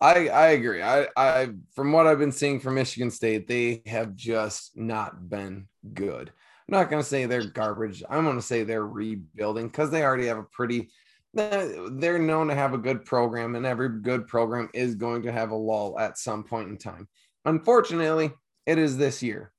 I 0.02 0.30
I 0.30 0.48
agree. 0.50 0.82
I 0.82 1.08
I 1.18 1.50
from 1.76 1.92
what 1.92 2.08
I've 2.08 2.20
been 2.20 2.32
seeing 2.32 2.60
from 2.60 2.76
Michigan 2.76 3.12
State, 3.12 3.48
they 3.48 3.82
have 3.86 4.16
just 4.16 4.78
not 4.78 5.30
been 5.30 5.68
good. 5.94 6.30
I'm 6.30 6.78
not 6.78 6.90
going 6.90 7.02
to 7.02 7.08
say 7.08 7.26
they're 7.26 7.46
garbage. 7.46 8.04
I'm 8.10 8.24
going 8.24 8.36
to 8.36 8.42
say 8.42 8.64
they're 8.64 8.86
rebuilding 8.86 9.68
because 9.68 9.90
they 9.92 10.04
already 10.04 10.28
have 10.28 10.38
a 10.38 10.44
pretty. 10.44 10.90
They're 11.34 12.20
known 12.20 12.48
to 12.48 12.56
have 12.56 12.74
a 12.74 12.78
good 12.78 13.06
program, 13.06 13.56
and 13.56 13.66
every 13.66 14.02
good 14.02 14.28
program 14.28 14.70
is 14.74 14.96
going 14.96 15.24
to 15.24 15.32
have 15.32 15.52
a 15.52 15.56
lull 15.56 16.00
at 16.00 16.18
some 16.18 16.44
point 16.44 16.70
in 16.70 16.78
time. 16.78 17.08
Unfortunately, 17.46 18.32
it 18.66 18.78
is 18.78 18.98
this 18.98 19.22
year. 19.22 19.52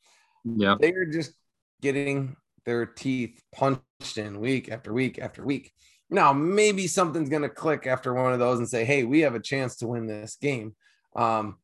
Yeah, 0.44 0.76
they 0.80 0.92
are 0.92 1.06
just 1.06 1.32
getting 1.80 2.36
their 2.64 2.86
teeth 2.86 3.40
punched 3.54 4.16
in 4.16 4.40
week 4.40 4.70
after 4.70 4.92
week 4.92 5.18
after 5.18 5.44
week. 5.44 5.72
Now, 6.10 6.32
maybe 6.32 6.86
something's 6.86 7.28
going 7.28 7.42
to 7.42 7.48
click 7.48 7.86
after 7.86 8.12
one 8.12 8.32
of 8.32 8.38
those 8.38 8.58
and 8.58 8.68
say, 8.68 8.84
"Hey, 8.84 9.04
we 9.04 9.20
have 9.20 9.34
a 9.34 9.40
chance 9.40 9.76
to 9.76 9.86
win 9.86 10.06
this 10.06 10.36
game." 10.36 10.74
Um, 11.14 11.56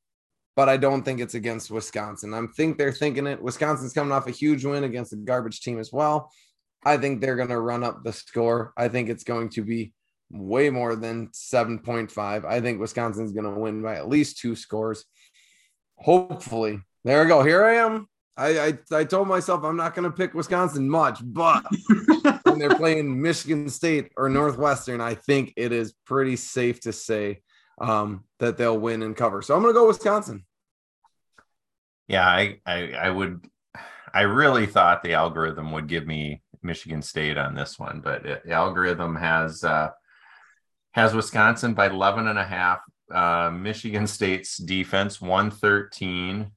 but 0.56 0.68
I 0.68 0.78
don't 0.78 1.02
think 1.02 1.20
it's 1.20 1.35
against 1.35 1.70
Wisconsin. 1.70 2.32
I 2.32 2.42
think 2.56 2.78
they're 2.78 2.92
thinking 2.92 3.26
it. 3.26 3.42
Wisconsin's 3.42 3.92
coming 3.92 4.12
off 4.12 4.26
a 4.26 4.32
huge 4.32 4.64
win 4.64 4.85
against 4.85 5.12
a 5.12 5.16
garbage 5.16 5.61
team 5.61 5.78
as 5.78 5.92
well. 5.92 6.32
I 6.85 6.96
think 6.96 7.20
they're 7.20 7.37
going 7.37 7.50
to 7.50 7.61
run 7.61 7.85
up 7.85 8.02
the 8.02 8.12
score. 8.12 8.72
I 8.76 8.88
think 8.88 9.11
it's 9.11 9.24
going 9.24 9.50
to 9.50 9.62
be 9.62 9.92
way 10.30 10.70
more 10.70 10.96
than 10.96 11.28
7.5. 11.28 12.44
I 12.44 12.61
think 12.61 12.80
Wisconsin's 12.80 13.32
going 13.32 13.52
to 13.52 13.61
win 13.61 13.82
by 13.82 13.96
at 13.96 14.09
least 14.09 14.38
two 14.38 14.56
scores. 14.56 15.04
Hopefully. 15.96 16.80
There 17.04 17.22
we 17.22 17.28
go. 17.28 17.42
Here 17.42 17.64
I 17.64 17.74
am. 17.76 18.09
I, 18.37 18.59
I, 18.59 18.78
I 18.92 19.04
told 19.04 19.28
myself 19.28 19.64
I'm 19.64 19.76
not 19.76 19.94
going 19.94 20.11
to 20.11 20.16
pick 20.16 20.35
Wisconsin 20.35 20.88
much, 20.88 21.20
but 21.22 21.64
when 22.57 22.66
they're 22.66 22.79
playing 22.79 23.21
Michigan 23.21 23.69
State 23.69 24.12
or 24.16 24.31
Northwestern, 24.31 25.01
I 25.01 25.14
think 25.14 25.53
it 25.57 25.73
is 25.73 25.92
pretty 26.07 26.37
safe 26.37 26.81
to 26.81 26.92
say 26.92 27.42
um, 27.79 28.25
that 28.38 28.57
they'll 28.57 28.79
win 28.79 29.03
and 29.03 29.14
cover. 29.14 29.42
So 29.42 29.55
I'm 29.55 29.61
going 29.61 29.75
to 29.75 29.79
go 29.79 29.87
Wisconsin. 29.87 30.45
Yeah, 32.09 32.27
I, 32.27 32.61
I, 32.64 32.92
I 32.92 33.11
would. 33.11 33.47
I 34.14 34.23
really 34.23 34.64
thought 34.64 35.03
the 35.03 35.12
algorithm 35.12 35.73
would 35.73 35.87
give 35.87 36.07
me 36.07 36.40
Michigan 36.62 37.03
State 37.03 37.37
on 37.37 37.55
this 37.55 37.79
one, 37.79 38.01
but 38.03 38.25
it, 38.25 38.42
the 38.47 38.53
algorithm 38.53 39.16
has 39.16 39.62
uh, 39.62 39.90
has 40.92 41.14
Wisconsin 41.14 41.75
by 41.75 41.88
11 41.88 42.27
and 42.27 42.38
a 42.38 42.45
half. 42.45 42.79
Uh, 43.12 43.51
Michigan 43.51 44.07
State's 44.07 44.57
defense 44.57 45.21
113. 45.21 46.51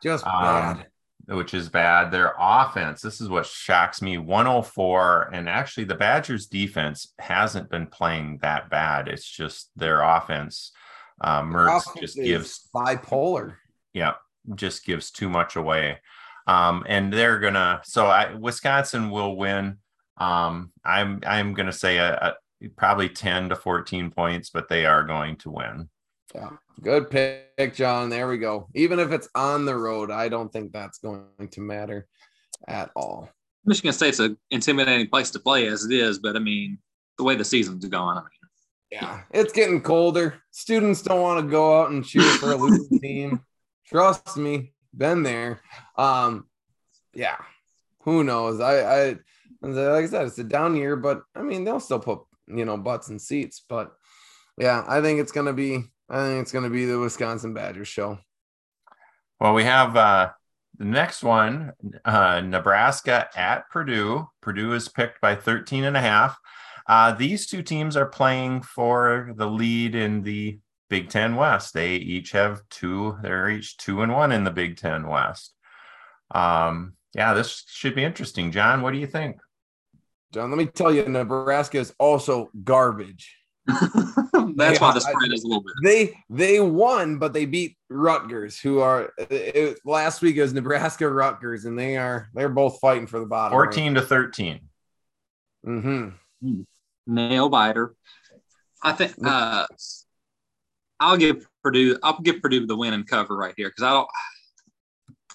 Just 0.00 0.24
um, 0.24 0.32
bad. 0.42 0.76
Um, 0.76 0.84
which 1.30 1.54
is 1.54 1.68
bad. 1.68 2.10
Their 2.10 2.34
offense, 2.38 3.00
this 3.00 3.20
is 3.20 3.28
what 3.28 3.46
shocks 3.46 4.02
me 4.02 4.18
104. 4.18 5.30
And 5.32 5.48
actually, 5.48 5.84
the 5.84 5.94
Badgers' 5.94 6.46
defense 6.46 7.14
hasn't 7.18 7.70
been 7.70 7.86
playing 7.86 8.38
that 8.42 8.68
bad. 8.68 9.06
It's 9.06 9.28
just 9.28 9.70
their 9.76 10.02
offense. 10.02 10.72
Uh, 11.20 11.42
Mertz 11.42 11.84
just 11.98 12.16
gives 12.16 12.68
bipolar. 12.74 13.56
Yeah, 13.92 14.14
just 14.54 14.84
gives 14.84 15.10
too 15.10 15.28
much 15.28 15.54
away. 15.54 15.98
Um, 16.46 16.84
and 16.88 17.12
they're 17.12 17.38
gonna. 17.38 17.80
So 17.84 18.06
I, 18.06 18.34
Wisconsin 18.34 19.10
will 19.10 19.36
win. 19.36 19.78
Um, 20.16 20.72
I'm 20.84 21.20
I'm 21.26 21.54
gonna 21.54 21.72
say 21.72 21.98
a, 21.98 22.34
a, 22.60 22.68
probably 22.76 23.08
10 23.08 23.50
to 23.50 23.56
14 23.56 24.10
points, 24.10 24.50
but 24.50 24.68
they 24.68 24.84
are 24.86 25.04
going 25.04 25.36
to 25.36 25.50
win. 25.50 25.88
Yeah, 26.34 26.50
good 26.80 27.10
pick, 27.10 27.74
John. 27.74 28.08
There 28.08 28.28
we 28.28 28.38
go. 28.38 28.68
Even 28.74 28.98
if 28.98 29.10
it's 29.10 29.28
on 29.34 29.64
the 29.64 29.76
road, 29.76 30.10
I 30.10 30.28
don't 30.28 30.52
think 30.52 30.72
that's 30.72 30.98
going 30.98 31.24
to 31.50 31.60
matter 31.60 32.06
at 32.68 32.90
all. 32.94 33.28
Michigan 33.64 33.92
State's 33.92 34.20
an 34.20 34.38
intimidating 34.50 35.08
place 35.08 35.30
to 35.32 35.38
play 35.38 35.66
as 35.66 35.84
it 35.84 35.92
is, 35.92 36.18
but 36.18 36.36
I 36.36 36.38
mean, 36.38 36.78
the 37.18 37.24
way 37.24 37.34
the 37.34 37.44
season's 37.44 37.84
going, 37.84 38.16
I 38.16 38.20
mean, 38.20 38.30
yeah, 38.90 39.20
it's 39.30 39.52
getting 39.52 39.82
colder. 39.82 40.42
Students 40.50 41.02
don't 41.02 41.20
want 41.20 41.44
to 41.44 41.50
go 41.50 41.80
out 41.80 41.90
and 41.90 42.04
cheer 42.04 42.22
for 42.22 42.52
a 42.52 42.56
losing 42.56 42.98
team. 43.02 43.40
Trust 43.86 44.36
me, 44.36 44.72
been 44.96 45.22
there. 45.22 45.60
Um, 45.96 46.46
yeah, 47.12 47.36
who 48.02 48.24
knows? 48.24 48.60
I, 48.60 48.80
I, 48.80 49.08
like 49.62 50.04
I 50.04 50.06
said, 50.06 50.26
it's 50.26 50.38
a 50.38 50.44
down 50.44 50.76
year, 50.76 50.96
but 50.96 51.22
I 51.34 51.42
mean, 51.42 51.64
they'll 51.64 51.80
still 51.80 52.00
put 52.00 52.20
you 52.46 52.64
know 52.64 52.76
butts 52.76 53.10
in 53.10 53.18
seats. 53.18 53.62
But 53.68 53.92
yeah, 54.58 54.84
I 54.88 55.00
think 55.00 55.20
it's 55.20 55.32
gonna 55.32 55.52
be 55.52 55.84
I 56.10 56.24
think 56.24 56.42
it's 56.42 56.52
going 56.52 56.64
to 56.64 56.70
be 56.70 56.86
the 56.86 56.98
Wisconsin 56.98 57.54
Badgers 57.54 57.86
show. 57.86 58.18
Well, 59.38 59.54
we 59.54 59.62
have 59.62 59.96
uh, 59.96 60.30
the 60.76 60.84
next 60.84 61.22
one 61.22 61.72
uh, 62.04 62.40
Nebraska 62.40 63.28
at 63.36 63.70
Purdue. 63.70 64.28
Purdue 64.40 64.72
is 64.72 64.88
picked 64.88 65.20
by 65.20 65.36
13 65.36 65.84
and 65.84 65.96
a 65.96 66.00
half. 66.00 66.36
Uh, 66.88 67.12
these 67.12 67.46
two 67.46 67.62
teams 67.62 67.96
are 67.96 68.06
playing 68.06 68.62
for 68.62 69.32
the 69.36 69.46
lead 69.46 69.94
in 69.94 70.22
the 70.22 70.58
Big 70.88 71.08
Ten 71.08 71.36
West. 71.36 71.72
They 71.72 71.94
each 71.94 72.32
have 72.32 72.62
two, 72.68 73.16
they're 73.22 73.48
each 73.48 73.76
two 73.76 74.02
and 74.02 74.12
one 74.12 74.32
in 74.32 74.42
the 74.42 74.50
Big 74.50 74.76
Ten 74.76 75.06
West. 75.06 75.54
Um, 76.32 76.94
yeah, 77.14 77.34
this 77.34 77.64
should 77.68 77.94
be 77.94 78.02
interesting. 78.02 78.50
John, 78.50 78.82
what 78.82 78.92
do 78.92 78.98
you 78.98 79.06
think? 79.06 79.36
John, 80.32 80.50
let 80.50 80.58
me 80.58 80.66
tell 80.66 80.92
you, 80.92 81.08
Nebraska 81.08 81.78
is 81.78 81.94
also 81.98 82.50
garbage. 82.64 83.36
That's 84.60 84.80
why 84.80 84.92
the 84.92 85.00
spread 85.00 85.32
is 85.32 85.44
a 85.44 85.46
little 85.46 85.62
bit. 85.62 85.74
They 85.82 86.18
they 86.28 86.60
won, 86.60 87.18
but 87.18 87.32
they 87.32 87.46
beat 87.46 87.76
Rutgers, 87.88 88.58
who 88.58 88.80
are 88.80 89.12
it, 89.18 89.78
last 89.84 90.22
week 90.22 90.36
it 90.36 90.42
was 90.42 90.54
Nebraska 90.54 91.08
Rutgers, 91.08 91.64
and 91.64 91.78
they 91.78 91.96
are 91.96 92.28
they're 92.34 92.48
both 92.48 92.78
fighting 92.80 93.06
for 93.06 93.20
the 93.20 93.26
bottom. 93.26 93.52
Fourteen 93.52 93.94
right? 93.94 94.00
to 94.00 94.06
13 94.06 94.60
Mm-hmm. 95.66 96.60
Nail 97.06 97.48
biter. 97.48 97.94
I 98.82 98.92
think 98.92 99.14
uh, 99.24 99.66
I'll 100.98 101.16
give 101.16 101.46
Purdue. 101.62 101.98
I'll 102.02 102.20
give 102.20 102.40
Purdue 102.40 102.66
the 102.66 102.76
win 102.76 102.94
and 102.94 103.06
cover 103.06 103.36
right 103.36 103.54
here 103.56 103.68
because 103.68 103.82
I 103.82 103.90
don't. 103.90 104.08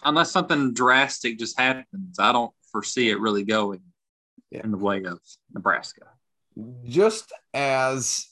Unless 0.03 0.31
something 0.31 0.73
drastic 0.73 1.39
just 1.39 1.59
happens, 1.59 2.19
I 2.19 2.31
don't 2.31 2.51
foresee 2.71 3.09
it 3.09 3.19
really 3.19 3.43
going 3.43 3.81
yeah. 4.51 4.61
in 4.63 4.71
the 4.71 4.77
way 4.77 5.03
of 5.03 5.19
Nebraska. 5.53 6.07
just 6.85 7.31
as 7.53 8.27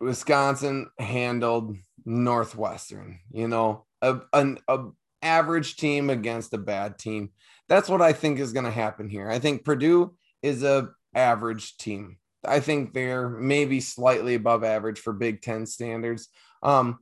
Wisconsin 0.00 0.90
handled 0.98 1.76
Northwestern, 2.04 3.20
you 3.30 3.48
know, 3.48 3.84
a, 4.02 4.20
an 4.32 4.58
a 4.68 4.86
average 5.22 5.76
team 5.76 6.10
against 6.10 6.54
a 6.54 6.58
bad 6.58 6.98
team. 6.98 7.30
That's 7.68 7.88
what 7.88 8.02
I 8.02 8.12
think 8.12 8.38
is 8.38 8.52
going 8.52 8.64
to 8.64 8.70
happen 8.70 9.08
here. 9.08 9.30
I 9.30 9.38
think 9.38 9.64
Purdue 9.64 10.14
is 10.42 10.62
a 10.62 10.90
average 11.14 11.76
team. 11.76 12.16
I 12.44 12.60
think 12.60 12.94
they're 12.94 13.28
maybe 13.28 13.80
slightly 13.80 14.34
above 14.34 14.64
average 14.64 14.98
for 14.98 15.12
Big 15.12 15.42
Ten 15.42 15.66
standards. 15.66 16.28
Um, 16.62 17.00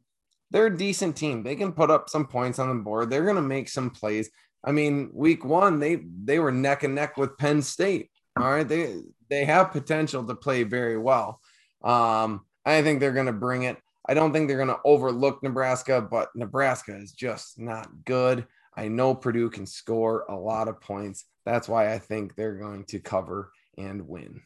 they're 0.50 0.66
a 0.66 0.76
decent 0.76 1.16
team. 1.16 1.42
They 1.42 1.56
can 1.56 1.72
put 1.72 1.90
up 1.90 2.08
some 2.08 2.26
points 2.26 2.58
on 2.58 2.68
the 2.68 2.82
board. 2.82 3.11
They're 3.11 3.24
going 3.24 3.37
to 3.37 3.42
make 3.42 3.68
some 3.68 3.90
plays. 3.90 4.30
I 4.64 4.72
mean, 4.72 5.11
week 5.12 5.44
one 5.44 5.78
they 5.78 6.02
they 6.24 6.38
were 6.40 6.50
neck 6.50 6.82
and 6.82 6.94
neck 6.94 7.16
with 7.16 7.38
Penn 7.38 7.62
State. 7.62 8.11
All 8.37 8.50
right, 8.50 8.66
they 8.66 9.00
they 9.30 9.44
have 9.44 9.72
potential 9.72 10.24
to 10.24 10.34
play 10.34 10.64
very 10.64 10.98
well. 10.98 11.40
Um, 11.82 12.44
I 12.68 12.83
think 12.83 13.00
they're 13.00 13.12
going 13.12 13.26
to 13.26 13.33
bring 13.33 13.62
it. 13.62 13.76
I 14.09 14.14
don't 14.14 14.33
think 14.33 14.48
they're 14.48 14.57
going 14.57 14.68
to 14.68 14.81
overlook 14.85 15.42
Nebraska, 15.42 16.00
but 16.00 16.35
Nebraska 16.35 16.96
is 16.96 17.12
just 17.12 17.59
not 17.59 17.88
good. 18.04 18.46
I 18.76 18.88
know 18.88 19.14
Purdue 19.14 19.50
can 19.50 19.66
score 19.66 20.24
a 20.28 20.37
lot 20.37 20.68
of 20.68 20.81
points. 20.81 21.24
That's 21.44 21.68
why 21.68 21.92
I 21.92 21.98
think 21.98 22.35
they're 22.35 22.54
going 22.54 22.85
to 22.87 23.00
cover 23.00 23.52
and 23.76 24.07
win. 24.07 24.40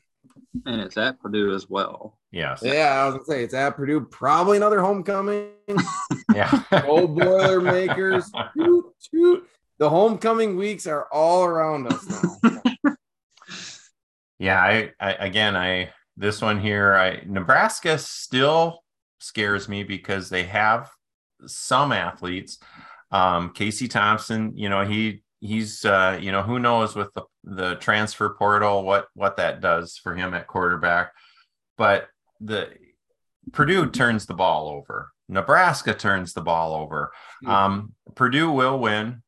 And 0.66 0.80
it's 0.80 0.96
at 0.96 1.20
Purdue 1.20 1.54
as 1.54 1.68
well. 1.68 2.18
Yes. 2.30 2.60
Yeah, 2.62 3.02
I 3.02 3.06
was 3.06 3.14
gonna 3.14 3.24
say 3.24 3.44
it's 3.44 3.54
at 3.54 3.76
Purdue. 3.76 4.00
Probably 4.00 4.56
another 4.56 4.80
homecoming. 4.80 5.50
Yeah. 6.34 6.62
Go 6.70 7.06
Boilermakers. 7.06 8.30
Toot, 8.56 8.84
toot. 9.10 9.48
The 9.78 9.90
homecoming 9.90 10.56
weeks 10.56 10.86
are 10.86 11.06
all 11.12 11.44
around 11.44 11.92
us 11.92 12.06
now. 12.08 12.60
Yeah, 14.38 14.60
I, 14.60 14.90
I 14.98 15.12
again, 15.12 15.54
I 15.54 15.90
this 16.16 16.42
one 16.42 16.60
here, 16.60 16.94
I 16.94 17.22
Nebraska 17.26 17.98
still 17.98 18.82
scares 19.18 19.68
me 19.68 19.82
because 19.82 20.28
they 20.28 20.44
have 20.44 20.90
some 21.46 21.92
athletes. 21.92 22.58
Um, 23.10 23.52
Casey 23.52 23.88
Thompson, 23.88 24.56
you 24.56 24.68
know, 24.68 24.84
he 24.84 25.22
he's 25.40 25.84
uh, 25.84 26.18
you 26.20 26.32
know, 26.32 26.42
who 26.42 26.58
knows 26.58 26.94
with 26.94 27.12
the 27.14 27.22
the 27.44 27.74
transfer 27.76 28.30
portal 28.30 28.84
what 28.84 29.08
what 29.14 29.36
that 29.36 29.60
does 29.60 29.96
for 29.96 30.14
him 30.14 30.34
at 30.34 30.46
quarterback. 30.46 31.12
But 31.76 32.08
the 32.40 32.70
Purdue 33.52 33.90
turns 33.90 34.26
the 34.26 34.34
ball 34.34 34.68
over. 34.68 35.10
Nebraska 35.28 35.94
turns 35.94 36.32
the 36.32 36.42
ball 36.42 36.74
over. 36.74 37.12
Um, 37.46 37.94
Purdue 38.14 38.50
will 38.52 38.78
win. 38.78 39.22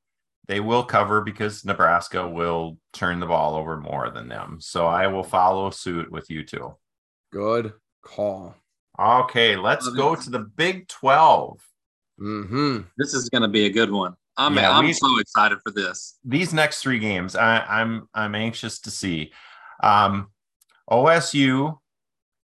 They 0.47 0.61
will 0.61 0.85
cover 0.85 1.21
because 1.23 1.65
Nebraska 1.65 2.27
will 2.29 2.79
turn 2.93 3.19
the 3.21 3.27
ball 3.27 3.55
over 3.55 3.79
more 3.79 4.11
than 4.11 4.29
them. 4.29 4.59
So 4.61 4.87
I 4.87 5.07
will 5.07 5.23
follow 5.25 5.71
suit 5.71 6.11
with 6.11 6.29
you 6.31 6.45
two. 6.45 6.75
Good 7.33 7.73
call. 8.03 8.55
Okay, 8.99 9.57
let's 9.57 9.89
go 9.91 10.15
to 10.15 10.31
the 10.31 10.39
Big 10.41 10.87
12. 10.89 11.61
Mm-hmm. 12.21 12.79
This 12.99 13.15
is 13.15 13.29
going 13.31 13.43
to 13.43 13.49
be 13.49 13.65
a 13.67 13.71
good 13.71 13.91
one. 13.91 14.15
I'm 14.37 14.55
Yeah, 14.57 14.71
I'm 14.77 14.85
we- 14.85 14.93
so 14.93 15.19
excited 15.19 15.59
for 15.65 15.71
this. 15.73 16.19
These 16.25 16.53
next 16.53 16.83
three 16.83 16.99
games, 16.99 17.35
I, 17.37 17.59
I'm 17.61 18.09
I'm 18.15 18.35
anxious 18.35 18.81
to 18.81 18.91
see. 18.91 19.33
Um, 19.83 20.29
OSU 20.91 21.79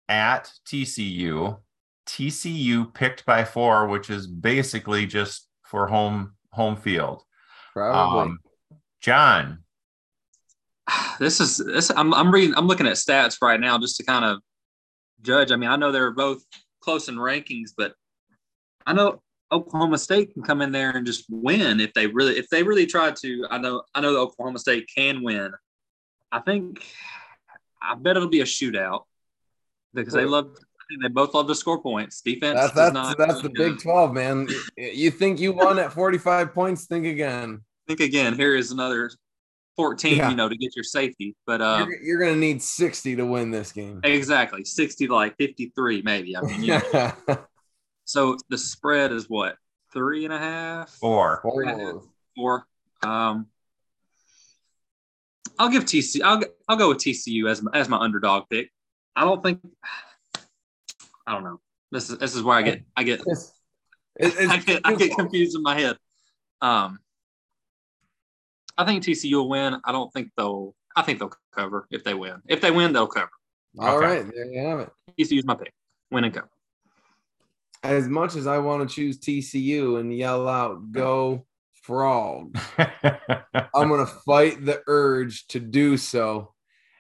at 0.09 0.51
TCU. 0.67 1.59
TCU 2.07 2.95
picked 2.95 3.27
by 3.27 3.45
four, 3.45 3.87
which 3.89 4.09
is 4.09 4.27
basically 4.27 5.07
just 5.07 5.49
for 5.65 5.87
home 5.89 6.35
home 6.53 6.77
field. 6.77 7.23
Probably. 7.79 8.33
Um, 8.33 8.39
John, 9.01 9.65
This 11.19 11.41
is 11.41 11.57
this. 11.59 11.91
I'm 11.91 12.15
I'm 12.15 12.33
reading. 12.33 12.55
I'm 12.57 12.67
looking 12.67 12.87
at 12.87 12.95
stats 12.95 13.39
right 13.43 13.61
now 13.61 13.79
just 13.79 13.97
to 13.97 14.05
kind 14.05 14.25
of 14.25 14.39
judge. 15.23 15.51
I 15.51 15.57
mean, 15.57 15.69
I 15.69 15.77
know 15.77 15.93
they're 15.93 16.13
both 16.13 16.43
close 16.81 17.09
in 17.09 17.17
rankings, 17.17 17.71
but 17.77 17.95
I 18.87 18.93
know 18.93 19.23
Oklahoma 19.51 19.99
State 19.99 20.33
can 20.33 20.43
come 20.43 20.63
in 20.63 20.73
there 20.73 20.91
and 20.91 21.07
just 21.07 21.25
win 21.29 21.81
if 21.81 21.93
they 21.95 22.07
really 22.07 22.39
if 22.39 22.49
they 22.49 22.63
really 22.63 22.87
try 22.87 23.11
to. 23.11 23.47
I 23.51 23.59
know 23.59 23.83
I 23.95 24.01
know 24.01 24.13
that 24.13 24.21
Oklahoma 24.21 24.59
State 24.59 24.89
can 24.95 25.23
win. 25.23 25.53
I 26.31 26.41
think 26.41 26.85
I 27.83 27.95
bet 27.95 28.17
it'll 28.17 28.29
be 28.29 28.41
a 28.41 28.45
shootout 28.45 29.05
because 29.95 30.15
they 30.15 30.25
love. 30.25 30.51
I 30.57 30.85
think 30.89 31.03
they 31.03 31.09
both 31.09 31.35
love 31.35 31.49
to 31.49 31.55
score 31.55 31.83
points. 31.83 32.23
Defense. 32.23 32.55
that's 32.55 32.75
does 32.75 32.93
that's 32.93 32.95
not 32.95 33.19
that's 33.19 33.43
the 33.43 33.51
Big 33.51 33.79
12, 33.79 34.15
man. 34.15 34.49
You 34.77 35.11
think 35.11 35.39
you 35.39 35.53
won 35.53 35.79
at 35.79 35.93
45 35.93 36.55
points? 36.55 36.87
Think 36.87 37.05
again. 37.05 37.61
Think 37.89 38.01
again, 38.01 38.35
here 38.35 38.55
is 38.55 38.71
another 38.71 39.11
14, 39.77 40.17
Yeah. 40.17 40.31
you 40.31 40.37
know, 40.37 40.49
to 40.49 40.57
get 40.57 40.77
your 40.77 40.83
safety. 40.85 41.35
But 41.47 41.61
uh, 41.61 41.87
you're, 41.89 42.03
you're 42.03 42.19
gonna 42.21 42.37
need 42.37 42.63
60 42.63 43.17
to 43.17 43.25
win 43.27 43.51
this 43.51 43.73
game. 43.73 44.01
exactly 44.05 44.65
60 44.65 45.07
to 45.09 45.15
like 45.15 45.37
53, 45.39 46.03
maybe. 46.03 46.37
I 46.37 46.41
mean, 46.43 46.63
yeah. 46.63 47.15
so 48.05 48.37
the 48.51 48.59
spread 48.59 49.11
is 49.13 49.29
what 49.29 49.57
three 49.93 50.25
and 50.25 50.35
a 50.35 50.39
half, 50.39 50.91
four. 50.91 51.41
Four. 51.43 52.03
four. 52.37 52.67
Um, 53.03 53.47
I'll 55.59 55.71
give 55.71 55.85
TC. 55.85 56.23
I'll 56.23 56.41
I'll 56.69 56.77
go 56.77 56.89
with 56.91 56.99
TCU 56.99 57.51
as 57.51 57.63
my, 57.63 57.71
as 57.75 57.89
my 57.89 57.97
underdog 57.99 58.45
pick. 58.51 58.71
I 59.17 59.25
don't 59.25 59.43
think. 59.43 59.61
I 61.27 61.33
don't 61.35 61.43
know. 61.45 61.61
This 61.91 62.11
is 62.11 62.19
this 62.19 62.35
is 62.37 62.43
where 62.43 62.57
I 62.57 62.63
get 62.63 62.83
I 62.97 63.03
get 63.03 63.21
It's- 63.21 63.53
it's- 64.21 64.49
I 64.51 64.57
get 64.59 64.81
I 64.85 64.95
get 64.95 65.17
confused 65.17 65.57
in 65.57 65.63
my 65.63 65.79
head. 65.79 65.97
Um, 66.61 66.99
I 68.79 68.85
think 68.85 69.03
TCU 69.03 69.35
will 69.35 69.49
win. 69.49 69.77
I 69.85 69.93
don't 69.93 70.11
think 70.13 70.31
they'll. 70.37 70.75
I 70.97 71.03
think 71.03 71.19
they'll 71.19 71.33
cover 71.55 71.87
if 71.91 72.05
they 72.05 72.15
win. 72.15 72.37
If 72.49 72.61
they 72.61 72.71
win, 72.71 72.93
they'll 72.93 73.07
cover. 73.09 73.31
All 73.79 73.97
Okay. 73.97 74.07
right, 74.07 74.33
there 74.35 74.47
you 74.47 74.67
have 74.67 74.81
it. 74.81 74.91
TCU's 75.19 75.45
my 75.45 75.55
pick. 75.55 75.73
Win 76.11 76.25
and 76.25 76.33
cover. 76.33 76.49
As 77.83 78.09
much 78.09 78.35
as 78.37 78.47
I 78.47 78.59
want 78.59 78.89
to 78.89 78.95
choose 78.95 79.19
TCU 79.19 80.01
and 80.01 80.17
yell 80.17 80.49
out 80.49 80.91
"Go 80.93 81.45
Frog," 81.83 82.57
I'm 82.79 83.89
gonna 83.89 84.07
fight 84.07 84.65
the 84.65 84.83
urge 84.87 85.47
to 85.49 85.61
do 85.61 85.97
so, 85.97 86.55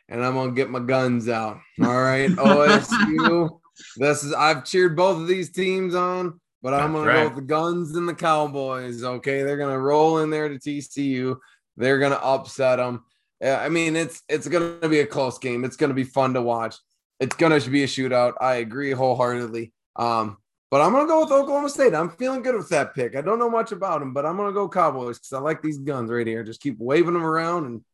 and 0.08 0.24
I'm 0.24 0.34
gonna 0.34 0.52
get 0.52 0.70
my 0.70 0.80
guns 0.80 1.28
out. 1.28 1.58
All 1.80 2.02
right, 2.02 2.30
OSU. 2.36 3.60
This 3.96 4.24
is 4.24 4.32
I've 4.34 4.64
cheered 4.64 4.96
both 4.96 5.20
of 5.20 5.28
these 5.28 5.50
teams 5.50 5.94
on, 5.94 6.40
but 6.62 6.74
I'm 6.74 6.92
That's 6.92 7.04
gonna 7.04 7.06
right. 7.08 7.22
go 7.22 7.24
with 7.28 7.36
the 7.36 7.42
guns 7.42 7.96
and 7.96 8.08
the 8.08 8.14
Cowboys. 8.14 9.02
Okay, 9.02 9.42
they're 9.42 9.56
gonna 9.56 9.78
roll 9.80 10.18
in 10.18 10.30
there 10.30 10.48
to 10.48 10.58
TCU. 10.58 11.36
They're 11.78 11.98
gonna 11.98 12.16
upset 12.16 12.78
them. 12.78 13.04
I 13.42 13.68
mean, 13.68 13.94
it's 13.96 14.22
it's 14.28 14.48
gonna 14.48 14.88
be 14.88 15.00
a 15.00 15.06
close 15.06 15.38
game. 15.38 15.64
It's 15.64 15.76
gonna 15.76 15.94
be 15.94 16.04
fun 16.04 16.34
to 16.34 16.42
watch. 16.42 16.76
It's 17.20 17.36
gonna 17.36 17.60
be 17.60 17.84
a 17.84 17.86
shootout. 17.86 18.34
I 18.40 18.56
agree 18.56 18.90
wholeheartedly. 18.90 19.72
Um, 19.96 20.38
but 20.70 20.80
I'm 20.82 20.92
gonna 20.92 21.06
go 21.08 21.20
with 21.22 21.30
Oklahoma 21.32 21.70
State. 21.70 21.94
I'm 21.94 22.10
feeling 22.10 22.42
good 22.42 22.56
with 22.56 22.68
that 22.70 22.94
pick. 22.94 23.16
I 23.16 23.20
don't 23.20 23.38
know 23.38 23.48
much 23.48 23.72
about 23.72 24.00
them, 24.00 24.12
but 24.12 24.26
I'm 24.26 24.36
gonna 24.36 24.52
go 24.52 24.68
Cowboys 24.68 25.18
because 25.18 25.32
I 25.32 25.38
like 25.38 25.62
these 25.62 25.78
guns 25.78 26.10
right 26.10 26.26
here. 26.26 26.42
Just 26.44 26.60
keep 26.60 26.76
waving 26.78 27.14
them 27.14 27.24
around 27.24 27.66
and 27.66 27.84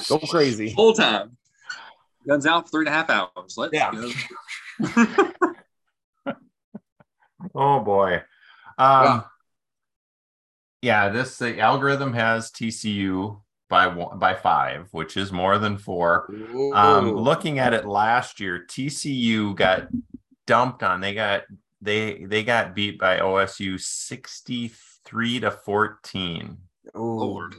go 0.08 0.18
crazy. 0.18 0.72
Whole 0.72 0.94
time. 0.94 1.36
Guns 2.26 2.46
out 2.46 2.64
for 2.66 2.70
three 2.70 2.86
and 2.86 2.88
a 2.88 2.92
half 2.92 3.10
hours. 3.10 3.56
Let's 3.56 3.74
Yeah. 3.74 3.92
go. 3.92 4.10
oh 7.54 7.80
boy. 7.80 8.22
Um, 8.78 9.04
yeah. 9.04 9.20
This 10.82 11.38
the 11.38 11.60
algorithm 11.60 12.12
has 12.12 12.50
TCU 12.50 13.40
by 13.68 13.86
one, 13.86 14.18
by 14.18 14.34
five, 14.34 14.88
which 14.90 15.16
is 15.16 15.32
more 15.32 15.58
than 15.58 15.78
four. 15.78 16.28
Um, 16.74 17.12
looking 17.12 17.58
at 17.58 17.72
it 17.72 17.86
last 17.86 18.40
year, 18.40 18.66
TCU 18.68 19.54
got 19.54 19.88
dumped 20.46 20.82
on. 20.82 21.00
They 21.00 21.14
got 21.14 21.44
they 21.80 22.24
they 22.24 22.44
got 22.44 22.74
beat 22.74 22.98
by 22.98 23.18
OSU 23.18 23.80
63 23.80 25.40
to 25.40 25.50
14. 25.50 26.58
Ooh. 26.96 27.00
Lord. 27.00 27.54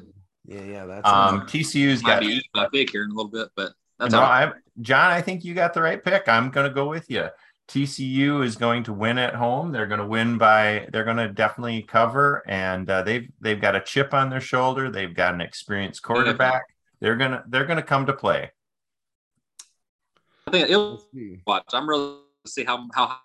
Yeah, 0.46 0.62
yeah, 0.62 0.86
that's 0.86 1.08
Um, 1.08 1.42
TCU's 1.42 2.04
Might 2.04 2.10
got 2.10 2.20
be 2.22 2.28
eating 2.28 2.50
my 2.54 2.68
pick 2.72 2.92
here 2.92 3.04
in 3.04 3.12
a 3.12 3.14
little 3.14 3.32
bit, 3.32 3.50
but 3.56 3.72
that's 3.98 4.12
no, 4.12 4.20
all 4.20 4.26
right. 4.26 4.50
I 4.50 4.54
John, 4.82 5.12
I 5.12 5.22
think 5.22 5.46
you 5.46 5.54
got 5.54 5.74
the 5.74 5.82
right 5.82 6.04
pick. 6.04 6.28
I'm 6.28 6.50
going 6.50 6.68
to 6.68 6.74
go 6.74 6.88
with 6.90 7.10
you. 7.10 7.28
TCU 7.70 8.44
is 8.44 8.56
going 8.56 8.84
to 8.84 8.94
win 8.94 9.18
at 9.18 9.36
home. 9.36 9.72
They're 9.72 9.88
going 9.88 10.00
to 10.02 10.06
win 10.06 10.38
by. 10.38 10.88
They're 10.92 11.06
going 11.06 11.18
to 11.18 11.30
definitely 11.30 11.82
cover, 11.84 12.44
and 12.48 12.90
uh, 12.90 13.04
they've 13.04 13.30
they've 13.40 13.60
got 13.60 13.76
a 13.76 13.82
chip 13.82 14.14
on 14.14 14.30
their 14.30 14.42
shoulder. 14.42 14.92
They've 14.92 15.14
got 15.14 15.34
an 15.34 15.42
experienced 15.42 16.02
quarterback. 16.04 16.64
They're 17.00 17.16
gonna 17.16 17.44
they're 17.48 17.66
gonna 17.66 17.82
come 17.84 18.06
to 18.06 18.14
play. 18.14 18.52
I 20.48 20.52
think 20.52 20.70
it'll 20.70 21.02
Let's 21.14 21.42
watch. 21.48 21.64
I'm 21.74 21.88
really 21.88 22.18
see 22.46 22.64
how 22.66 22.86
how 22.94 23.18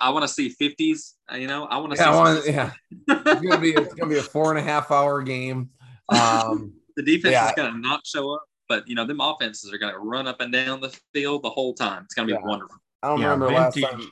I 0.00 0.10
want 0.10 0.22
to 0.22 0.28
see 0.28 0.48
50s. 0.54 1.14
uh, 1.32 1.36
You 1.36 1.48
know, 1.48 1.64
I 1.66 1.76
want 1.78 1.92
to 1.92 1.98
Yeah, 1.98 2.10
I 2.10 2.12
see 2.12 2.18
want- 2.18 2.46
yeah. 2.46 2.72
It's 3.26 3.40
gonna 3.42 3.60
be 3.60 3.70
it's 3.70 3.94
gonna 3.94 4.10
be 4.10 4.18
a 4.18 4.22
four 4.22 4.50
and 4.50 4.58
a 4.58 4.62
half 4.62 4.90
hour 4.92 5.20
game. 5.22 5.70
Um, 6.08 6.72
the 6.96 7.02
defense 7.02 7.32
Yeah. 7.32 7.48
is 7.48 7.54
going 7.56 7.72
to 7.72 7.78
not 7.78 8.06
show 8.06 8.32
up, 8.34 8.42
but 8.68 8.86
you 8.86 8.94
know, 8.94 9.04
them 9.04 9.20
offenses 9.20 9.72
are 9.72 9.78
going 9.78 9.92
to 9.92 9.98
run 9.98 10.26
up 10.28 10.40
and 10.40 10.52
down 10.52 10.80
the 10.80 10.96
field 11.12 11.42
the 11.42 11.50
whole 11.50 11.74
time. 11.74 12.02
It's 12.04 12.14
going 12.14 12.28
to 12.28 12.34
be 12.34 12.40
Yeah. 12.40 12.46
wonderful. 12.46 12.76
I 13.02 13.08
don't 13.08 13.20
Yeah, 13.20 13.30
remember 13.32 13.50
last 13.52 13.74
vintage, 13.74 13.90
time. 13.90 14.10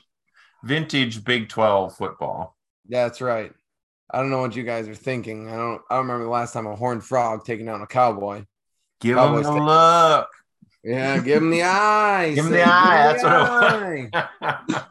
vintage 0.65 1.25
Big 1.25 1.49
Twelve 1.49 1.97
football. 1.97 2.57
Yeah, 2.89 3.05
that's 3.05 3.21
right. 3.21 3.53
I 4.13 4.19
don't 4.19 4.31
know 4.31 4.41
what 4.41 4.57
you 4.57 4.65
guys 4.65 4.89
are 4.89 4.95
thinking. 4.95 5.49
I 5.49 5.57
don't. 5.57 5.81
I 5.91 5.97
don't 5.97 6.07
remember 6.07 6.25
the 6.25 6.31
last 6.31 6.53
time 6.53 6.67
a 6.67 6.75
horned 6.75 7.05
frog 7.05 7.45
taking 7.45 7.67
down 7.67 7.81
a 7.83 7.87
cowboy. 7.87 8.45
Give 9.01 9.17
Cowboys 9.17 9.45
them 9.45 9.55
take- 9.55 9.61
the 9.61 9.67
look. 9.67 10.29
Yeah, 10.83 11.19
give 11.21 11.43
him 11.43 11.51
the 11.51 11.63
eye. 11.65 12.33
Give 12.35 12.47
him 12.47 12.53
the 12.53 12.63
eye. 12.65 13.13
That's 13.13 13.23
what 13.23 14.11
what 14.11 14.77
it 14.79 14.83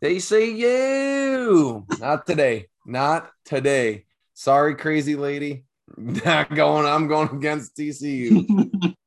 They 0.00 0.18
say 0.20 0.50
you. 0.50 1.86
Not 1.98 2.26
today. 2.26 2.66
Not 2.84 3.30
today. 3.44 4.04
Sorry, 4.34 4.74
crazy 4.76 5.16
lady. 5.16 5.64
Not 5.96 6.54
going. 6.54 6.86
I'm 6.86 7.08
going 7.08 7.30
against 7.30 7.76
TCU. 7.76 8.94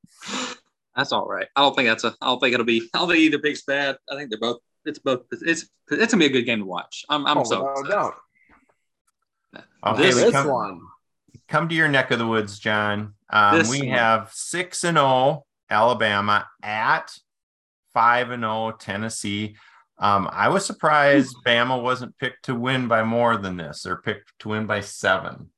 That's 0.96 1.12
all 1.12 1.28
right. 1.28 1.48
I 1.56 1.62
don't 1.62 1.76
think 1.76 1.88
that's 1.88 2.04
a. 2.04 2.14
I 2.22 2.28
don't 2.28 2.40
think 2.40 2.54
it'll 2.54 2.66
be. 2.66 2.90
I 2.94 3.00
don't 3.00 3.08
think 3.10 3.20
either 3.20 3.40
pick's 3.40 3.62
bad. 3.64 3.98
I 4.12 4.16
think 4.16 4.30
they're 4.30 4.40
both. 4.40 4.58
It's 4.86 5.00
both. 5.00 5.22
It's 5.32 5.70
it's 5.90 6.12
gonna 6.14 6.20
be 6.20 6.26
a 6.26 6.30
good 6.30 6.44
game 6.46 6.60
to 6.60 6.66
watch. 6.66 7.06
I'm. 7.10 7.26
I'm 7.26 7.38
Oh, 7.38 7.44
so. 7.44 7.60
without 7.62 7.78
a 7.78 7.80
excited. 7.80 7.92
doubt. 7.92 8.14
Okay, 9.86 10.02
This- 10.04 10.16
this 10.16 10.32
come, 10.32 10.48
one. 10.48 10.82
come 11.48 11.70
to 11.70 11.76
your 11.76 11.88
neck 11.88 12.12
of 12.12 12.20
the 12.20 12.28
woods, 12.28 12.60
John. 12.60 13.14
Um, 13.30 13.58
This 13.60 13.70
we 13.70 13.80
one. 13.80 13.90
have 13.98 14.32
six 14.34 14.84
and 14.84 14.98
zero 14.98 15.46
Alabama 15.70 16.48
at 16.62 17.14
five 17.94 18.32
and 18.32 18.44
zero 18.44 18.72
Tennessee. 18.72 19.56
Um, 19.98 20.30
I 20.32 20.50
was 20.50 20.66
surprised 20.66 21.36
Bama 21.46 21.82
wasn't 21.82 22.18
picked 22.18 22.46
to 22.46 22.56
win 22.56 22.88
by 22.88 23.04
more 23.04 23.38
than 23.38 23.58
this. 23.58 23.84
They're 23.84 24.02
picked 24.02 24.32
to 24.40 24.50
win 24.50 24.66
by 24.66 24.80
seven. 24.82 25.52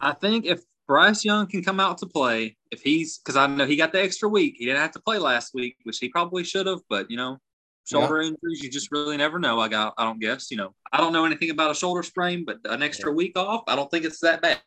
I 0.00 0.12
think 0.12 0.46
if 0.46 0.62
Bryce 0.86 1.24
Young 1.24 1.46
can 1.46 1.62
come 1.62 1.80
out 1.80 1.98
to 1.98 2.06
play, 2.06 2.56
if 2.70 2.82
he's 2.82 3.18
because 3.18 3.36
I 3.36 3.46
know 3.46 3.66
he 3.66 3.76
got 3.76 3.92
the 3.92 4.02
extra 4.02 4.28
week, 4.28 4.56
he 4.58 4.66
didn't 4.66 4.80
have 4.80 4.92
to 4.92 5.00
play 5.00 5.18
last 5.18 5.54
week, 5.54 5.76
which 5.84 5.98
he 5.98 6.08
probably 6.08 6.44
should 6.44 6.66
have. 6.66 6.80
But 6.88 7.10
you 7.10 7.16
know, 7.16 7.38
shoulder 7.84 8.20
injuries, 8.20 8.62
you 8.62 8.70
just 8.70 8.90
really 8.90 9.16
never 9.16 9.38
know. 9.38 9.60
I 9.60 9.68
got. 9.68 9.94
I 9.96 10.04
don't 10.04 10.20
guess. 10.20 10.50
You 10.50 10.56
know, 10.56 10.74
I 10.92 10.98
don't 10.98 11.12
know 11.12 11.24
anything 11.24 11.50
about 11.50 11.70
a 11.70 11.74
shoulder 11.74 12.02
sprain, 12.02 12.44
but 12.44 12.58
an 12.64 12.82
extra 12.82 13.12
week 13.12 13.38
off, 13.38 13.62
I 13.68 13.76
don't 13.76 13.90
think 13.90 14.04
it's 14.04 14.20
that 14.20 14.42
bad. 14.42 14.60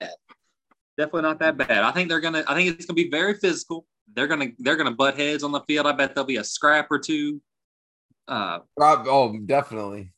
Definitely 0.97 1.23
not 1.23 1.39
that 1.39 1.57
bad. 1.57 1.83
I 1.83 1.91
think 1.91 2.09
they're 2.09 2.21
gonna. 2.21 2.43
I 2.47 2.55
think 2.55 2.69
it's 2.69 2.85
gonna 2.85 2.95
be 2.95 3.09
very 3.09 3.33
physical. 3.33 3.85
They're 4.13 4.27
gonna. 4.27 4.47
They're 4.59 4.77
gonna 4.77 4.95
butt 4.95 5.17
heads 5.17 5.43
on 5.43 5.51
the 5.51 5.61
field. 5.61 5.85
I 5.85 5.91
bet 5.91 6.15
there'll 6.15 6.25
be 6.25 6.37
a 6.37 6.43
scrap 6.43 6.87
or 6.89 6.99
two. 6.99 7.41
Uh, 8.27 8.59
oh, 8.79 9.37
definitely. 9.45 10.11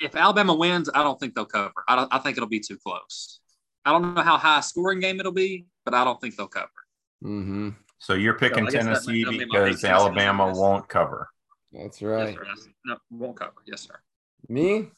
if 0.00 0.16
Alabama 0.16 0.54
wins, 0.54 0.88
I 0.94 1.02
don't 1.02 1.18
think 1.18 1.34
they'll 1.34 1.44
cover. 1.44 1.72
I 1.88 1.96
don't. 1.96 2.14
I 2.14 2.18
think 2.18 2.36
it'll 2.36 2.48
be 2.48 2.60
too 2.60 2.78
close. 2.78 3.40
I 3.84 3.90
don't 3.92 4.14
know 4.14 4.22
how 4.22 4.36
high 4.36 4.58
a 4.58 4.62
scoring 4.62 5.00
game 5.00 5.18
it'll 5.20 5.32
be, 5.32 5.66
but 5.84 5.94
I 5.94 6.04
don't 6.04 6.20
think 6.20 6.36
they'll 6.36 6.46
cover. 6.48 6.68
hmm 7.20 7.70
So 7.98 8.14
you're 8.14 8.34
picking 8.38 8.66
I 8.66 8.70
guess 8.70 8.72
that 8.72 8.78
might- 8.78 8.94
Tennessee 8.94 9.24
that'll 9.24 9.38
be 9.38 9.44
because 9.44 9.70
pick, 9.74 9.80
Tennessee. 9.80 9.88
Alabama 9.88 10.52
won't 10.52 10.88
cover. 10.88 11.28
That's 11.72 12.02
right. 12.02 12.34
sir. 12.34 12.40
That's- 12.44 12.68
No, 12.84 12.96
won't 13.10 13.36
cover. 13.36 13.54
Yes, 13.66 13.82
sir. 13.82 13.98
Me, 14.48 14.90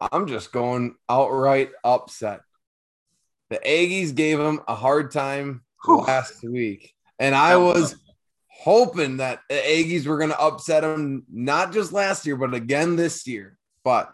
I'm 0.00 0.26
just 0.26 0.52
going 0.52 0.94
outright 1.08 1.70
upset. 1.84 2.40
The 3.50 3.58
Aggies 3.64 4.14
gave 4.14 4.38
them 4.38 4.60
a 4.68 4.74
hard 4.74 5.10
time 5.10 5.62
Whew. 5.84 6.02
last 6.02 6.42
week, 6.44 6.94
and 7.18 7.34
I 7.34 7.56
was 7.56 7.80
was 7.80 7.96
hoping 8.46 9.16
that 9.18 9.40
the 9.48 9.54
Aggies 9.56 10.06
were 10.06 10.18
going 10.18 10.30
to 10.30 10.40
upset 10.40 10.82
them 10.82 11.24
not 11.32 11.72
just 11.72 11.92
last 11.92 12.26
year, 12.26 12.36
but 12.36 12.54
again 12.54 12.94
this 12.96 13.26
year. 13.26 13.56
But 13.84 14.12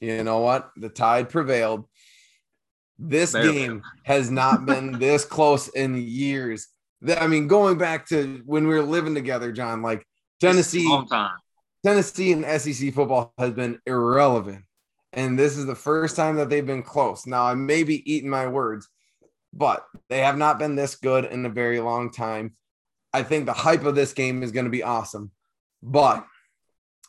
you 0.00 0.22
know 0.24 0.40
what? 0.40 0.70
The 0.76 0.88
tide 0.88 1.28
prevailed. 1.30 1.86
This 2.98 3.32
game 3.32 3.82
has 4.04 4.30
not 4.30 4.66
been 4.66 4.92
this 4.98 5.24
close 5.24 5.68
in 5.68 5.96
years. 5.96 6.68
I 7.06 7.26
mean, 7.26 7.46
going 7.46 7.78
back 7.78 8.06
to 8.08 8.42
when 8.46 8.66
we 8.66 8.74
were 8.74 8.82
living 8.82 9.14
together, 9.14 9.52
John, 9.52 9.82
like 9.82 10.06
Tennessee. 10.40 10.88
Tennessee 11.84 12.32
and 12.32 12.44
SEC 12.60 12.92
football 12.92 13.32
has 13.38 13.52
been 13.52 13.78
irrelevant. 13.86 14.64
And 15.12 15.38
this 15.38 15.56
is 15.56 15.66
the 15.66 15.76
first 15.76 16.16
time 16.16 16.34
that 16.36 16.50
they've 16.50 16.66
been 16.66 16.82
close. 16.82 17.26
Now, 17.26 17.44
I 17.44 17.54
may 17.54 17.84
be 17.84 18.12
eating 18.12 18.28
my 18.28 18.48
words, 18.48 18.88
but 19.52 19.86
they 20.08 20.18
have 20.18 20.36
not 20.36 20.58
been 20.58 20.74
this 20.74 20.96
good 20.96 21.26
in 21.26 21.46
a 21.46 21.50
very 21.50 21.78
long 21.78 22.10
time. 22.10 22.56
I 23.12 23.22
think 23.22 23.46
the 23.46 23.52
hype 23.52 23.84
of 23.84 23.94
this 23.94 24.12
game 24.12 24.42
is 24.42 24.50
going 24.50 24.64
to 24.64 24.70
be 24.70 24.82
awesome. 24.82 25.30
But 25.80 26.26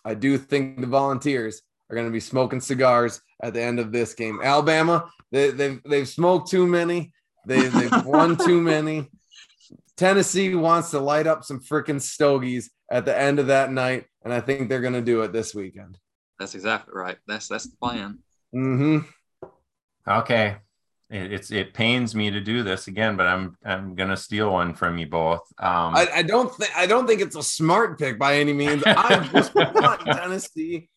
I 0.06 0.13
do 0.13 0.38
think 0.38 0.80
the 0.80 0.88
volunteers 0.88 1.62
are 1.89 1.95
going 1.95 2.08
to 2.08 2.13
be 2.13 2.19
smoking 2.19 2.62
cigars 2.62 3.19
at 3.41 3.54
the 3.54 3.62
end 3.62 3.80
of 3.80 3.91
this 3.91 4.13
game. 4.13 4.39
Alabama, 4.43 5.10
they, 5.32 5.52
they've, 5.52 5.82
they've 5.84 6.08
smoked 6.08 6.50
too 6.50 6.65
many, 6.67 7.13
they, 7.45 7.67
they've 7.67 8.06
won 8.06 8.38
too 8.38 8.62
many. 8.62 9.10
Tennessee 9.95 10.54
wants 10.56 10.91
to 10.91 11.00
light 11.00 11.28
up 11.28 11.43
some 11.43 11.60
freaking 11.60 12.02
stogies 12.02 12.69
at 12.91 13.06
the 13.06 13.17
end 13.17 13.39
of 13.39 13.47
that 13.47 13.71
night, 13.71 14.06
and 14.23 14.32
I 14.34 14.41
think 14.41 14.69
they're 14.69 14.82
going 14.82 14.93
to 14.93 15.02
do 15.02 15.21
it 15.23 15.34
this 15.34 15.56
weekend. 15.56 15.97
That's 16.39 16.54
exactly 16.54 16.93
right. 16.95 17.17
That's 17.28 17.47
that's 17.47 17.67
the 17.67 17.76
plan. 17.78 18.19
hmm 18.54 19.00
Okay. 20.08 20.58
It, 21.10 21.34
it's 21.34 21.52
it 21.52 21.73
pains 21.73 22.13
me 22.13 22.30
to 22.30 22.39
do 22.41 22.63
this 22.63 22.88
again, 22.88 23.15
but 23.17 23.26
I'm 23.28 23.58
I'm 23.65 23.95
gonna 23.95 24.17
steal 24.17 24.52
one 24.52 24.73
from 24.76 24.97
you 24.97 25.08
both. 25.08 25.41
Um, 25.58 25.95
I, 25.95 26.08
I 26.15 26.21
don't 26.21 26.54
think 26.54 26.78
I 26.78 26.86
don't 26.86 27.08
think 27.08 27.21
it's 27.21 27.36
a 27.36 27.41
smart 27.41 27.97
pick 27.97 28.19
by 28.19 28.36
any 28.38 28.54
means. 28.54 28.84
I 28.86 29.28
just 29.34 29.56
want 29.56 30.02
Tennessee 30.02 30.89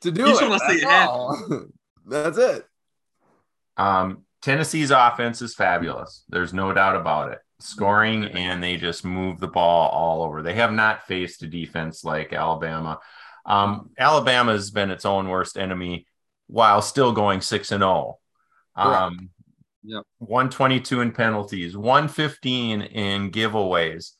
to 0.00 0.10
do 0.10 0.22
You 0.22 0.28
just 0.28 0.42
it. 0.42 0.48
wanna 0.48 0.60
see 0.60 0.80
That's 0.80 0.82
it 0.82 1.08
all. 1.08 1.64
That's 2.08 2.38
it. 2.38 2.66
Um, 3.76 4.24
Tennessee's 4.42 4.90
offense 4.90 5.42
is 5.42 5.54
fabulous. 5.54 6.24
There's 6.28 6.52
no 6.54 6.72
doubt 6.72 6.96
about 6.96 7.32
it. 7.32 7.38
Scoring 7.60 8.24
and 8.24 8.62
they 8.62 8.76
just 8.76 9.04
move 9.04 9.40
the 9.40 9.48
ball 9.48 9.88
all 9.88 10.22
over. 10.22 10.42
They 10.42 10.54
have 10.54 10.72
not 10.72 11.06
faced 11.06 11.42
a 11.42 11.46
defense 11.46 12.04
like 12.04 12.32
Alabama. 12.32 13.00
Um, 13.44 13.90
Alabama's 13.98 14.70
been 14.70 14.90
its 14.90 15.04
own 15.04 15.28
worst 15.28 15.58
enemy 15.58 16.06
while 16.46 16.82
still 16.82 17.12
going 17.12 17.40
six 17.40 17.72
and 17.72 17.80
zero. 17.82 18.18
Um, 18.76 19.30
Yep. 19.84 20.04
122 20.18 21.00
in 21.00 21.12
penalties, 21.12 21.74
115 21.74 22.82
in 22.82 23.30
giveaways. 23.30 24.12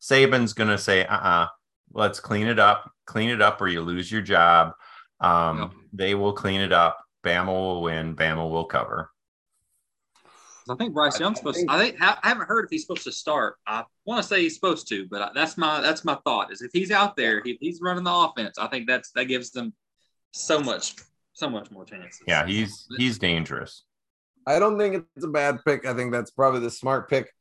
Saban's 0.00 0.52
gonna 0.52 0.76
say, 0.76 1.06
uh-uh, 1.06 1.46
let's 1.92 2.20
clean 2.20 2.46
it 2.46 2.58
up, 2.58 2.90
clean 3.06 3.30
it 3.30 3.40
up, 3.40 3.60
or 3.62 3.68
you 3.68 3.80
lose 3.80 4.12
your 4.12 4.20
job. 4.20 4.72
Um, 5.20 5.58
Yep. 5.58 5.70
they 5.92 6.14
will 6.14 6.32
clean 6.32 6.60
it 6.60 6.72
up. 6.72 7.04
Bama 7.24 7.46
will 7.48 7.82
win. 7.82 8.16
Bama 8.16 8.48
will 8.50 8.64
cover. 8.64 9.10
I 10.68 10.74
think 10.76 10.94
Bryce 10.94 11.18
Young's 11.18 11.38
supposed. 11.38 11.58
To, 11.60 11.66
I 11.68 11.78
think 11.78 12.00
I 12.00 12.16
haven't 12.22 12.46
heard 12.46 12.64
if 12.64 12.70
he's 12.70 12.82
supposed 12.82 13.04
to 13.04 13.12
start. 13.12 13.56
I 13.66 13.84
want 14.04 14.22
to 14.22 14.28
say 14.28 14.42
he's 14.42 14.54
supposed 14.54 14.88
to, 14.88 15.06
but 15.10 15.34
that's 15.34 15.58
my 15.58 15.80
that's 15.80 16.04
my 16.04 16.16
thought. 16.24 16.52
Is 16.52 16.62
if 16.62 16.70
he's 16.72 16.90
out 16.90 17.16
there, 17.16 17.42
if 17.44 17.56
he's 17.60 17.80
running 17.82 18.04
the 18.04 18.12
offense, 18.12 18.56
I 18.58 18.68
think 18.68 18.86
that's 18.86 19.10
that 19.12 19.24
gives 19.24 19.50
them 19.50 19.74
so 20.32 20.60
much 20.60 20.94
so 21.32 21.50
much 21.50 21.70
more 21.70 21.84
chances. 21.84 22.20
Yeah, 22.26 22.46
he's 22.46 22.86
he's 22.96 23.18
dangerous. 23.18 23.84
I 24.46 24.58
don't 24.58 24.78
think 24.78 25.04
it's 25.16 25.24
a 25.24 25.28
bad 25.28 25.58
pick. 25.66 25.86
I 25.86 25.94
think 25.94 26.12
that's 26.12 26.30
probably 26.30 26.60
the 26.60 26.70
smart 26.70 27.08
pick. 27.10 27.32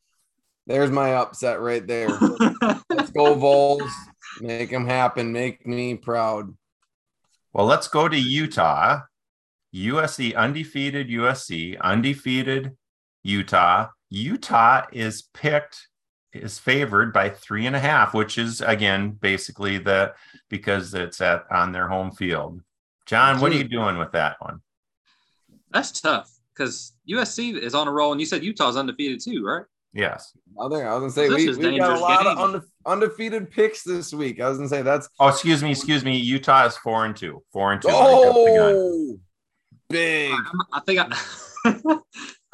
There's 0.68 0.92
my 0.92 1.13
upset 1.15 1.62
right 1.62 1.86
there. 1.86 2.10
Let's 2.89 3.12
go 3.12 3.36
Vols. 3.36 3.92
Make 4.42 4.70
them 4.70 4.86
happen. 4.86 5.32
Make 5.32 5.65
me 5.65 5.96
proud. 5.96 6.56
Well, 7.54 7.66
let's 7.66 7.88
go 7.88 8.08
to 8.08 8.20
Utah. 8.20 9.02
USC 9.74 10.36
undefeated 10.36 11.10
USC, 11.10 11.80
undefeated 11.80 12.76
Utah. 13.24 13.90
Utah 14.10 14.86
is 14.92 15.24
picked 15.34 15.88
is 16.32 16.60
favored 16.60 17.12
by 17.12 17.30
three 17.30 17.66
and 17.66 17.76
a 17.76 17.80
half, 17.80 18.14
which 18.14 18.38
is 18.38 18.62
again 18.62 19.12
basically 19.12 19.78
the 19.78 20.14
because 20.50 20.94
it's 20.94 21.22
at 21.22 21.46
on 21.52 21.72
their 21.72 21.88
home 21.88 22.12
field. 22.12 22.62
John, 23.06 23.40
what 23.40 23.52
are 23.52 23.56
you 23.56 23.68
doing 23.68 23.98
with 23.98 24.12
that 24.12 24.38
one? 24.40 24.62
that's 25.72 26.00
tough 26.02 26.32
because 26.54 26.94
USC 27.10 27.58
is 27.58 27.76
on 27.76 27.88
a 27.88 27.92
roll, 27.92 28.12
and 28.12 28.20
you 28.20 28.26
said 28.26 28.44
Utah's 28.44 28.78
undefeated 28.78 29.22
too, 29.22 29.44
right? 29.44 29.66
Yes. 29.93 30.38
Other, 30.60 30.88
I 30.88 30.93
was 30.97 31.02
gonna 31.02 31.12
say 31.12 31.28
This 31.30 31.38
we, 31.38 31.49
is 31.49 31.58
we 31.58 31.63
got 31.63 31.67
a 31.67 31.71
dangerous 31.71 32.02
lot 32.02 32.28
of 32.28 32.38
unde- 32.38 32.63
undefeated 32.86 33.49
picks 33.49 33.84
this 33.84 34.13
week. 34.13 34.39
I 34.39 34.47
was 34.49 34.58
gonna 34.58 34.69
say 34.69 34.82
that's 34.84 35.10
Oh, 35.19 35.30
excuse 35.30 35.63
me, 35.63 35.71
excuse 35.71 36.04
me. 36.06 36.17
Utah 36.17 36.65
is 36.65 36.78
four 36.78 37.06
and 37.06 37.15
two. 37.15 37.41
Four 37.52 37.73
and 37.73 37.82
two. 37.82 37.89
I 37.89 37.91
jumped 37.93 38.36
the 38.36 38.56
gun. 38.58 38.73
oh 38.75 39.19
big. 39.89 40.32
I'm- 40.32 40.45
I 40.73 40.80
think 40.82 40.99
I, 40.99 41.99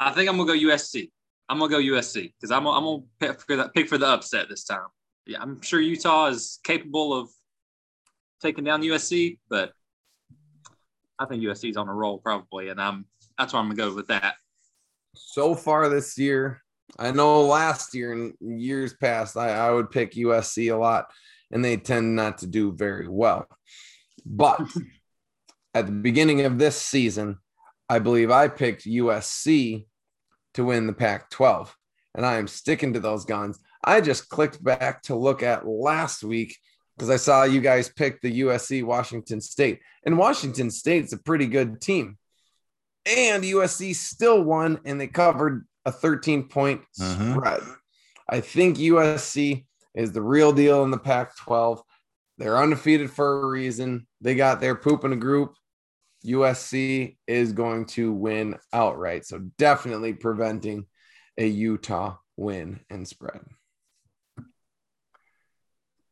I 0.00 0.12
think 0.12 0.28
I'm 0.30 0.36
gonna 0.38 0.46
go 0.46 0.54
USC. 0.68 1.10
I'm 1.48 1.58
gonna 1.58 1.70
go 1.70 1.78
USC 1.78 2.32
because 2.40 2.50
I'm 2.50 2.64
gonna, 2.64 2.76
I'm 2.78 2.84
gonna 2.84 3.02
pick 3.20 3.40
for, 3.42 3.56
the, 3.56 3.68
pick 3.68 3.88
for 3.88 3.98
the 3.98 4.06
upset 4.06 4.48
this 4.48 4.64
time. 4.64 4.86
Yeah, 5.26 5.38
I'm 5.42 5.60
sure 5.60 5.80
Utah 5.80 6.26
is 6.26 6.58
capable 6.64 7.12
of 7.12 7.28
taking 8.40 8.64
down 8.64 8.82
USC, 8.82 9.38
but 9.48 9.72
I 11.18 11.26
think 11.26 11.42
USC's 11.42 11.76
on 11.76 11.88
a 11.88 11.94
roll 11.94 12.18
probably, 12.18 12.68
and 12.70 12.80
I'm 12.80 13.04
that's 13.38 13.52
why 13.52 13.60
I'm 13.60 13.66
gonna 13.66 13.76
go 13.76 13.94
with 13.94 14.06
that. 14.08 14.36
so 15.14 15.54
far 15.54 15.88
this 15.90 16.16
year. 16.16 16.62
I 16.98 17.10
know 17.10 17.42
last 17.42 17.94
year 17.94 18.12
and 18.12 18.34
years 18.40 18.94
past, 18.94 19.36
I, 19.36 19.50
I 19.50 19.70
would 19.70 19.90
pick 19.90 20.12
USC 20.12 20.72
a 20.72 20.76
lot, 20.76 21.10
and 21.50 21.64
they 21.64 21.76
tend 21.76 22.16
not 22.16 22.38
to 22.38 22.46
do 22.46 22.72
very 22.72 23.08
well. 23.08 23.46
But 24.24 24.60
at 25.74 25.86
the 25.86 25.92
beginning 25.92 26.42
of 26.42 26.58
this 26.58 26.80
season, 26.80 27.38
I 27.88 27.98
believe 27.98 28.30
I 28.30 28.48
picked 28.48 28.84
USC 28.86 29.86
to 30.54 30.64
win 30.64 30.86
the 30.86 30.92
Pac 30.92 31.30
12, 31.30 31.76
and 32.14 32.24
I 32.24 32.36
am 32.36 32.48
sticking 32.48 32.94
to 32.94 33.00
those 33.00 33.24
guns. 33.24 33.58
I 33.84 34.00
just 34.00 34.28
clicked 34.28 34.62
back 34.62 35.02
to 35.02 35.14
look 35.14 35.42
at 35.42 35.66
last 35.66 36.24
week 36.24 36.56
because 36.96 37.10
I 37.10 37.16
saw 37.16 37.44
you 37.44 37.60
guys 37.60 37.90
pick 37.90 38.20
the 38.20 38.40
USC 38.40 38.82
Washington 38.82 39.40
State, 39.40 39.80
and 40.04 40.18
Washington 40.18 40.70
State's 40.70 41.12
a 41.12 41.18
pretty 41.18 41.46
good 41.46 41.80
team 41.80 42.16
and 43.06 43.44
USC 43.44 43.94
still 43.94 44.42
won 44.42 44.80
and 44.84 45.00
they 45.00 45.06
covered 45.06 45.66
a 45.86 45.92
13 45.92 46.48
point 46.48 46.82
Mhm. 47.00 47.32
spread. 47.34 47.62
I 48.28 48.40
think 48.40 48.78
USC 48.78 49.66
is 49.94 50.12
the 50.12 50.20
real 50.20 50.52
deal 50.52 50.82
in 50.82 50.90
the 50.90 50.98
Pac 50.98 51.36
12. 51.36 51.82
They're 52.36 52.58
undefeated 52.58 53.10
for 53.10 53.40
a 53.40 53.46
reason. 53.46 54.06
They 54.20 54.34
got 54.34 54.60
their 54.60 54.74
poop 54.74 55.04
in 55.04 55.12
a 55.12 55.16
group. 55.16 55.54
USC 56.24 57.16
is 57.26 57.52
going 57.52 57.86
to 57.86 58.12
win 58.12 58.58
outright. 58.72 59.24
So 59.24 59.38
definitely 59.56 60.12
preventing 60.12 60.86
a 61.38 61.46
Utah 61.46 62.16
win 62.36 62.80
and 62.90 63.06
spread. 63.06 63.40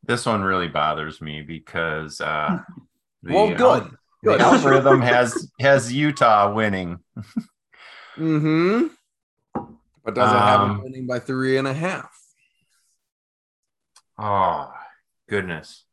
This 0.03 0.25
one 0.25 0.41
really 0.41 0.67
bothers 0.67 1.21
me 1.21 1.41
because 1.41 2.21
uh, 2.21 2.59
the, 3.23 3.33
well, 3.33 3.53
good. 3.55 3.91
The 4.23 4.39
algorithm 4.39 5.01
has 5.01 5.51
has 5.59 5.91
Utah 5.93 6.51
winning. 6.53 6.99
mm-hmm. 8.17 8.87
But 10.05 10.13
doesn't 10.13 10.37
um, 10.37 10.43
have 10.43 10.59
them 10.61 10.83
winning 10.83 11.07
by 11.07 11.19
three 11.19 11.57
and 11.57 11.67
a 11.67 11.73
half. 11.73 12.15
Oh 14.17 14.71
goodness. 15.27 15.83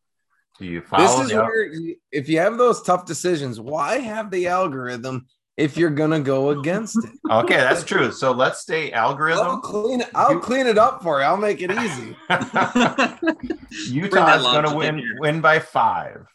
Do 0.59 0.67
you 0.67 0.83
follow? 0.83 1.23
This 1.23 1.31
is 1.31 1.35
where 1.35 1.73
if 2.13 2.29
you 2.29 2.39
have 2.39 2.59
those 2.59 2.83
tough 2.83 3.07
decisions, 3.07 3.59
why 3.59 3.99
have 3.99 4.31
the 4.31 4.49
algorithm 4.49 5.27
if 5.57 5.79
you're 5.79 5.91
gonna 5.91 6.21
go 6.21 6.51
against 6.51 6.99
it? 6.99 7.11
Okay, 7.31 7.57
that's 7.57 7.85
true. 7.85 8.13
So 8.13 8.33
let's 8.33 8.61
stay 8.61 8.93
algorithm. 8.93 9.47
I'll 9.47 9.61
clean 9.61 10.03
it. 10.03 10.11
I'll 10.15 10.39
clean 10.39 10.67
it 10.67 10.77
up 10.77 11.03
for 11.03 11.21
you. 11.21 11.25
I'll 11.25 11.39
make 11.39 11.63
it 11.63 11.71
easy. 11.71 12.15
Utah 13.93 14.37
is 14.37 14.43
gonna 14.43 14.77
win 14.77 15.03
win 15.19 15.41
by 15.41 15.59
five. 15.59 16.27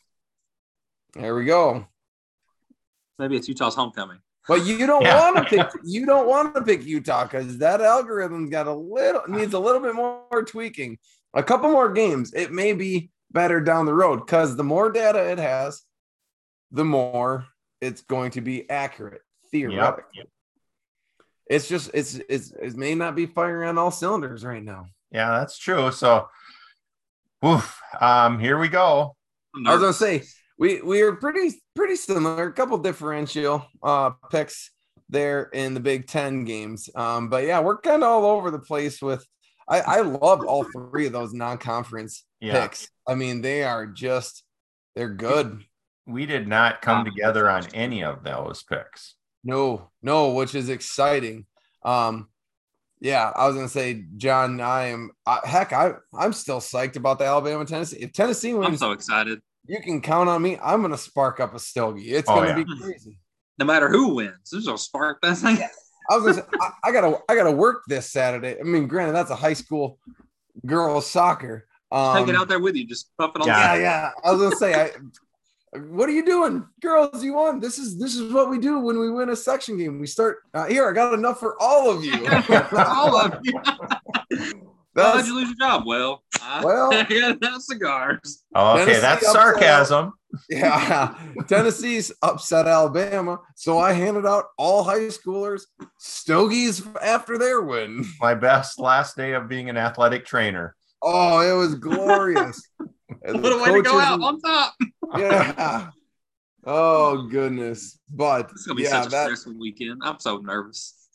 There 1.14 1.36
we 1.36 1.46
go. 1.46 1.88
Maybe 3.20 3.38
it's 3.38 3.48
Utah's 3.48 3.76
homecoming. 3.76 4.20
But 4.48 4.66
you 4.66 4.88
don't 4.88 5.04
yeah. 5.04 5.20
want 5.20 5.38
to 5.38 5.44
pick 5.44 5.68
you 5.84 6.06
don't 6.06 6.28
want 6.28 6.56
to 6.56 6.62
pick 6.62 6.86
Utah 6.86 7.24
because 7.24 7.58
that 7.58 7.82
algorithm's 7.82 8.50
got 8.50 8.68
a 8.68 8.74
little 8.74 9.22
needs 9.28 9.54
a 9.54 9.60
little 9.60 9.82
bit 9.82 9.96
more 9.96 10.44
tweaking. 10.46 10.98
A 11.34 11.44
couple 11.44 11.70
more 11.70 11.92
games, 11.92 12.34
it 12.34 12.52
may 12.52 12.74
be 12.74 13.12
better 13.32 13.60
down 13.60 13.86
the 13.86 13.94
road 13.94 14.26
because 14.26 14.56
the 14.56 14.64
more 14.64 14.92
data 14.92 15.30
it 15.30 15.38
has, 15.38 15.84
the 16.72 16.86
more 16.86 17.46
it's 17.82 18.02
going 18.02 18.32
to 18.32 18.42
be 18.42 18.70
accurate 18.70 19.22
theoretically. 19.52 20.04
Yep. 20.14 20.28
It's 21.50 21.68
just 21.68 21.92
it's 21.94 22.20
it's 22.30 22.52
it 22.52 22.76
may 22.76 22.96
not 22.96 23.16
be 23.16 23.26
firing 23.26 23.70
on 23.70 23.78
all 23.78 23.92
cylinders 23.92 24.44
right 24.44 24.64
now. 24.64 24.88
Yeah, 25.12 25.40
that's 25.40 25.58
true. 25.58 25.92
So, 25.92 26.28
woof, 27.42 27.80
um, 28.00 28.40
here 28.40 28.58
we 28.58 28.68
go. 28.68 29.16
I 29.66 29.74
was 29.74 29.82
gonna 29.82 29.94
say 29.94 30.24
we 30.58 30.82
we 30.82 31.02
are 31.02 31.14
pretty 31.14 31.62
pretty 31.76 31.96
similar. 31.96 32.48
A 32.48 32.54
couple 32.54 32.78
differential 32.78 33.66
uh 33.84 34.12
picks 34.32 34.72
there 35.10 35.44
in 35.54 35.74
the 35.74 35.80
Big 35.80 36.08
Ten 36.08 36.44
games. 36.44 36.90
Um, 36.96 37.30
but 37.30 37.46
yeah, 37.46 37.60
we're 37.60 37.78
kind 37.78 38.04
of 38.04 38.10
all 38.10 38.38
over 38.38 38.52
the 38.52 38.60
place 38.60 39.02
with. 39.02 39.26
I 39.70 39.80
I 39.82 40.02
love 40.02 40.46
all 40.46 40.64
three 40.64 41.08
of 41.08 41.14
those 41.14 41.34
non-conference 41.34 42.26
yeah. 42.40 42.62
picks. 42.62 42.90
I 43.08 43.16
mean, 43.16 43.42
they 43.42 43.64
are 43.64 43.86
just 43.86 44.44
they're 44.96 45.14
good. 45.14 45.64
We 46.06 46.26
did 46.26 46.48
not 46.48 46.82
come 46.82 47.04
together 47.04 47.50
on 47.50 47.68
any 47.74 48.02
of 48.04 48.24
those 48.24 48.64
picks. 48.64 49.16
No, 49.44 49.92
no, 50.02 50.32
which 50.32 50.56
is 50.56 50.70
exciting. 50.70 51.46
Um, 51.84 52.30
yeah, 53.02 53.32
I 53.36 53.46
was 53.48 53.56
gonna 53.56 53.68
say, 53.68 54.06
John, 54.16 54.62
I 54.62 54.88
am 54.88 55.12
uh, 55.26 55.46
heck, 55.46 55.74
I 55.74 55.94
I'm 56.18 56.34
still 56.34 56.60
psyched 56.60 56.96
about 56.96 57.20
the 57.20 57.26
Alabama 57.26 57.66
Tennessee. 57.66 57.98
If 57.98 58.14
Tennessee 58.14 58.54
wins, 58.54 58.68
I'm 58.68 58.78
so 58.78 58.92
excited 58.94 59.42
you 59.68 59.82
can 59.82 60.02
count 60.02 60.30
on 60.30 60.42
me. 60.42 60.58
I'm 60.62 60.82
gonna 60.82 60.98
spark 60.98 61.40
up 61.40 61.54
a 61.54 61.60
stogie. 61.60 62.12
It's 62.12 62.30
oh, 62.30 62.36
gonna 62.36 62.50
yeah. 62.50 62.64
be 62.64 62.80
crazy. 62.80 63.20
No 63.60 63.66
matter 63.66 63.90
who 63.90 64.16
wins, 64.16 64.50
there's 64.52 64.68
a 64.68 64.78
spark 64.78 65.20
that 65.24 65.38
thing. 65.38 65.60
I 66.10 66.16
was 66.16 66.24
gonna 66.24 66.34
say, 66.36 66.58
I, 66.62 66.72
I, 66.86 66.92
gotta 66.92 67.20
I 67.28 67.36
gotta 67.36 67.52
work 67.52 67.84
this 67.88 68.10
Saturday. 68.10 68.58
I 68.60 68.64
mean, 68.64 68.88
granted, 68.88 69.14
that's 69.14 69.32
a 69.32 69.36
high 69.36 69.54
school 69.54 70.00
girls 70.66 71.10
soccer. 71.10 71.68
Um, 71.92 72.18
take 72.18 72.34
it 72.34 72.36
out 72.36 72.48
there 72.48 72.60
with 72.60 72.76
you, 72.76 72.86
just 72.86 73.10
puff 73.18 73.32
it 73.36 73.42
on. 73.42 73.48
Yeah, 73.48 73.76
yeah. 73.76 74.12
I 74.24 74.32
was 74.32 74.42
gonna 74.42 74.56
say, 74.56 74.74
I, 74.74 74.92
what 75.78 76.08
are 76.08 76.14
you 76.14 76.26
doing, 76.26 76.66
girls? 76.82 77.24
You 77.24 77.34
won. 77.34 77.60
This 77.60 77.78
is 77.78 78.00
this 78.00 78.16
is 78.16 78.32
what 78.32 78.50
we 78.50 78.58
do 78.58 78.80
when 78.80 79.00
we 79.00 79.10
win 79.10 79.30
a 79.30 79.36
section 79.36 79.78
game. 79.78 80.00
We 80.00 80.08
start 80.08 80.40
uh, 80.54 80.66
here. 80.66 80.90
I 80.90 80.94
got 80.94 81.14
enough 81.14 81.40
for 81.40 81.62
all 81.62 81.92
of 81.92 82.04
you. 82.06 82.28
all 82.78 83.18
of 83.18 83.40
you. 83.44 83.54
How'd 84.98 85.28
you 85.28 85.36
lose 85.36 85.50
your 85.50 85.70
job? 85.70 85.84
Well, 85.86 86.24
well, 86.64 86.94
I 86.94 87.38
got 87.40 87.62
cigars. 87.62 88.44
Oh, 88.56 88.74
okay, 88.74 88.86
Tennessee 88.86 89.02
that's 89.02 89.32
sarcasm. 89.32 90.14
yeah, 90.50 91.16
Tennessee's 91.48 92.12
upset 92.22 92.68
Alabama, 92.68 93.40
so 93.56 93.78
I 93.78 93.94
handed 93.94 94.26
out 94.26 94.46
all 94.58 94.84
high 94.84 95.08
schoolers 95.08 95.64
stogies 96.00 96.86
after 97.02 97.38
their 97.38 97.62
win. 97.62 98.06
My 98.20 98.34
best 98.34 98.80
last 98.80 99.16
day 99.16 99.34
of 99.34 99.48
being 99.48 99.70
an 99.70 99.78
athletic 99.78 100.26
trainer. 100.26 100.76
Oh, 101.02 101.40
it 101.40 101.58
was 101.58 101.76
glorious. 101.76 102.62
what 102.78 103.54
a 103.54 103.58
way 103.58 103.74
to 103.74 103.82
go 103.82 104.00
out 104.00 104.20
on 104.20 104.42
top. 104.42 104.74
yeah. 105.18 105.90
Oh 106.66 107.28
goodness, 107.28 107.98
but 108.14 108.50
it's 108.52 108.66
gonna 108.66 108.76
be 108.76 108.84
yeah, 108.84 108.90
such 108.90 109.08
a 109.08 109.10
that, 109.12 109.26
stressful 109.26 109.58
weekend. 109.58 110.02
I'm 110.04 110.20
so 110.20 110.38
nervous. 110.38 111.08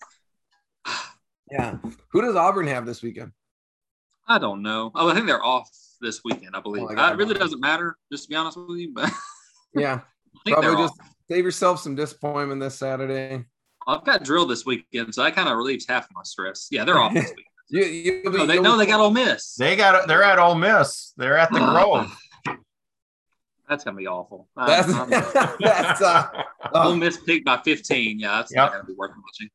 yeah, 1.50 1.76
who 2.08 2.22
does 2.22 2.36
Auburn 2.36 2.68
have 2.68 2.86
this 2.86 3.02
weekend? 3.02 3.32
I 4.32 4.38
don't 4.38 4.62
know. 4.62 4.90
Oh, 4.94 5.10
I 5.10 5.14
think 5.14 5.26
they're 5.26 5.44
off 5.44 5.68
this 6.00 6.22
weekend. 6.24 6.56
I 6.56 6.60
believe. 6.60 6.84
Oh, 6.84 6.94
I 6.94 7.12
it 7.12 7.18
really 7.18 7.34
doesn't 7.34 7.60
matter, 7.60 7.98
just 8.10 8.24
to 8.24 8.28
be 8.30 8.34
honest 8.34 8.56
with 8.56 8.78
you. 8.78 8.92
But 8.94 9.10
yeah, 9.74 10.00
probably 10.46 10.82
just 10.82 10.98
off. 10.98 11.08
save 11.30 11.44
yourself 11.44 11.80
some 11.80 11.94
disappointment 11.94 12.62
this 12.62 12.78
Saturday. 12.78 13.44
I've 13.86 14.04
got 14.04 14.24
drill 14.24 14.46
this 14.46 14.64
weekend, 14.64 15.14
so 15.14 15.22
that 15.22 15.34
kind 15.34 15.50
of 15.50 15.56
relieves 15.58 15.86
half 15.86 16.04
of 16.04 16.12
my 16.14 16.22
stress. 16.22 16.68
Yeah, 16.70 16.84
they're 16.84 16.98
off 16.98 17.12
this 17.12 17.30
weekend. 17.70 17.92
you, 17.92 18.22
you, 18.22 18.30
no, 18.30 18.46
they 18.46 18.58
know 18.58 18.78
they 18.78 18.86
got 18.86 19.00
Ole 19.00 19.10
Miss. 19.10 19.54
They 19.56 19.76
got 19.76 20.08
they're 20.08 20.22
at 20.22 20.38
Ole 20.38 20.54
Miss. 20.54 21.12
They're 21.18 21.36
at 21.36 21.52
the 21.52 21.58
Grove. 21.58 22.16
That's 23.68 23.84
gonna 23.84 23.98
be 23.98 24.06
awful. 24.06 24.48
That's, 24.56 24.92
that's 25.60 26.00
uh, 26.00 26.28
Ole 26.72 26.96
Miss 26.96 27.18
picked 27.18 27.44
by 27.44 27.58
15. 27.58 28.18
Yeah, 28.18 28.36
that's 28.36 28.50
yep. 28.50 28.56
not 28.56 28.72
gonna 28.72 28.84
be 28.84 28.94
worth 28.94 29.10
watching. 29.10 29.50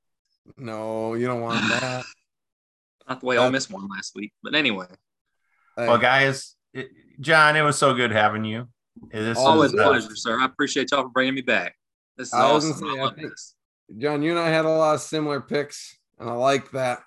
No, 0.56 1.16
you 1.16 1.26
don't 1.26 1.42
want 1.42 1.62
that. 1.70 2.06
Not 3.08 3.22
the 3.22 3.26
way 3.26 3.38
Ole 3.38 3.52
Miss 3.52 3.70
won 3.70 3.88
last 3.88 4.16
week, 4.16 4.34
but 4.44 4.56
anyway. 4.56 4.88
Well, 5.78 5.98
guys, 5.98 6.56
it, 6.74 6.90
John, 7.20 7.56
it 7.56 7.62
was 7.62 7.78
so 7.78 7.94
good 7.94 8.12
having 8.12 8.44
you. 8.44 8.68
This 9.12 9.38
always 9.38 9.74
a 9.74 9.78
pleasure, 9.78 10.16
sir. 10.16 10.40
I 10.40 10.46
appreciate 10.46 10.92
y'all 10.92 11.04
for 11.04 11.10
bringing 11.10 11.36
me 11.36 11.42
back. 11.42 11.76
This 12.18 12.30
is 12.30 12.34
I 12.34 12.42
awesome. 12.42 12.74
Say, 12.74 13.02
I 13.02 13.12
think, 13.14 13.32
John, 13.98 14.24
you 14.24 14.32
and 14.32 14.40
I 14.40 14.50
had 14.50 14.66
a 14.66 14.70
lot 14.70 14.96
of 14.96 15.02
similar 15.02 15.40
picks, 15.40 15.98
and 16.20 16.30
I 16.30 16.34
like 16.34 16.72
that. 16.72 17.00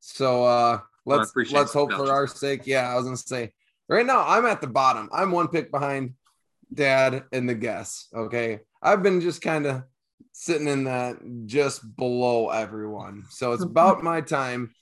So 0.00 0.44
uh 0.44 0.80
let's 1.04 1.34
well, 1.34 1.46
let's 1.50 1.72
hope 1.72 1.92
for 1.92 2.10
our 2.10 2.26
sake. 2.26 2.66
Yeah, 2.66 2.90
I 2.90 2.94
was 2.96 3.04
gonna 3.04 3.16
say 3.16 3.52
right 3.88 4.04
now 4.04 4.24
I'm 4.26 4.46
at 4.46 4.60
the 4.60 4.66
bottom. 4.66 5.08
I'm 5.12 5.32
one 5.32 5.48
pick 5.48 5.70
behind 5.70 6.14
dad 6.72 7.24
and 7.32 7.48
the 7.48 7.54
guess. 7.54 8.08
Okay. 8.14 8.60
I've 8.82 9.02
been 9.02 9.20
just 9.20 9.42
kind 9.42 9.66
of 9.66 9.82
sitting 10.32 10.68
in 10.68 10.84
that 10.84 11.16
just 11.46 11.96
below 11.96 12.48
everyone. 12.50 13.24
So 13.28 13.52
it's 13.52 13.62
about 13.62 14.02
my 14.02 14.20
time 14.20 14.72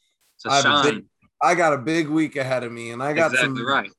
I, 0.46 0.83
big, 0.90 1.05
I 1.42 1.55
got 1.55 1.72
a 1.72 1.79
big 1.79 2.09
week 2.09 2.37
ahead 2.37 2.64
of 2.64 2.72
me, 2.72 2.90
and 2.90 3.03
I 3.03 3.12
got 3.12 3.33
exactly 3.33 3.57
some 3.57 3.66
right. 3.66 3.90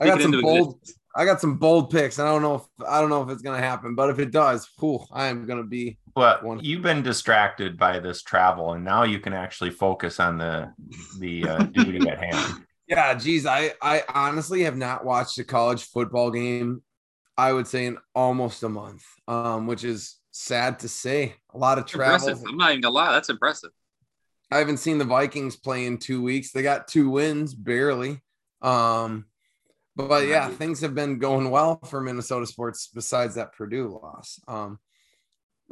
I 0.00 0.06
got 0.06 0.20
some 0.20 0.32
bold. 0.32 0.76
Existence. 0.76 0.98
I 1.16 1.24
got 1.24 1.40
some 1.40 1.56
bold 1.56 1.90
picks. 1.90 2.18
I 2.18 2.26
don't 2.26 2.42
know 2.42 2.54
if 2.56 2.86
I 2.86 3.00
don't 3.00 3.10
know 3.10 3.22
if 3.22 3.28
it's 3.30 3.42
gonna 3.42 3.58
happen, 3.58 3.94
but 3.94 4.10
if 4.10 4.18
it 4.18 4.30
does, 4.30 4.68
whew, 4.78 5.04
I 5.10 5.26
am 5.26 5.46
gonna 5.46 5.64
be. 5.64 5.98
Well, 6.14 6.38
one. 6.42 6.60
you've 6.62 6.82
been 6.82 7.02
distracted 7.02 7.76
by 7.76 7.98
this 7.98 8.22
travel, 8.22 8.74
and 8.74 8.84
now 8.84 9.02
you 9.02 9.18
can 9.18 9.32
actually 9.32 9.70
focus 9.70 10.20
on 10.20 10.38
the 10.38 10.72
the 11.18 11.44
uh, 11.44 11.58
duty 11.72 12.08
at 12.08 12.22
hand. 12.22 12.64
Yeah, 12.86 13.14
geez, 13.14 13.46
I 13.46 13.72
I 13.82 14.04
honestly 14.14 14.62
have 14.62 14.76
not 14.76 15.04
watched 15.04 15.38
a 15.38 15.44
college 15.44 15.82
football 15.84 16.30
game. 16.30 16.82
I 17.36 17.52
would 17.52 17.66
say 17.66 17.86
in 17.86 17.98
almost 18.14 18.62
a 18.62 18.68
month, 18.68 19.04
um, 19.26 19.66
which 19.66 19.84
is 19.84 20.16
sad 20.30 20.78
to 20.80 20.88
say. 20.88 21.34
A 21.54 21.58
lot 21.58 21.78
of 21.78 21.86
travel. 21.86 22.28
I'm 22.28 22.56
not 22.56 22.70
even 22.70 22.82
gonna 22.82 22.94
lie, 22.94 23.12
that's 23.12 23.28
impressive. 23.28 23.70
I 24.50 24.58
haven't 24.58 24.78
seen 24.78 24.98
the 24.98 25.04
Vikings 25.04 25.56
play 25.56 25.86
in 25.86 25.98
two 25.98 26.22
weeks. 26.22 26.52
They 26.52 26.62
got 26.62 26.88
two 26.88 27.10
wins, 27.10 27.54
barely. 27.54 28.22
Um, 28.62 29.26
but 29.94 30.26
yeah, 30.26 30.48
things 30.48 30.80
have 30.80 30.94
been 30.94 31.18
going 31.18 31.50
well 31.50 31.80
for 31.84 32.00
Minnesota 32.00 32.46
sports 32.46 32.88
besides 32.92 33.34
that 33.34 33.52
Purdue 33.52 33.88
loss. 33.88 34.40
Um, 34.46 34.78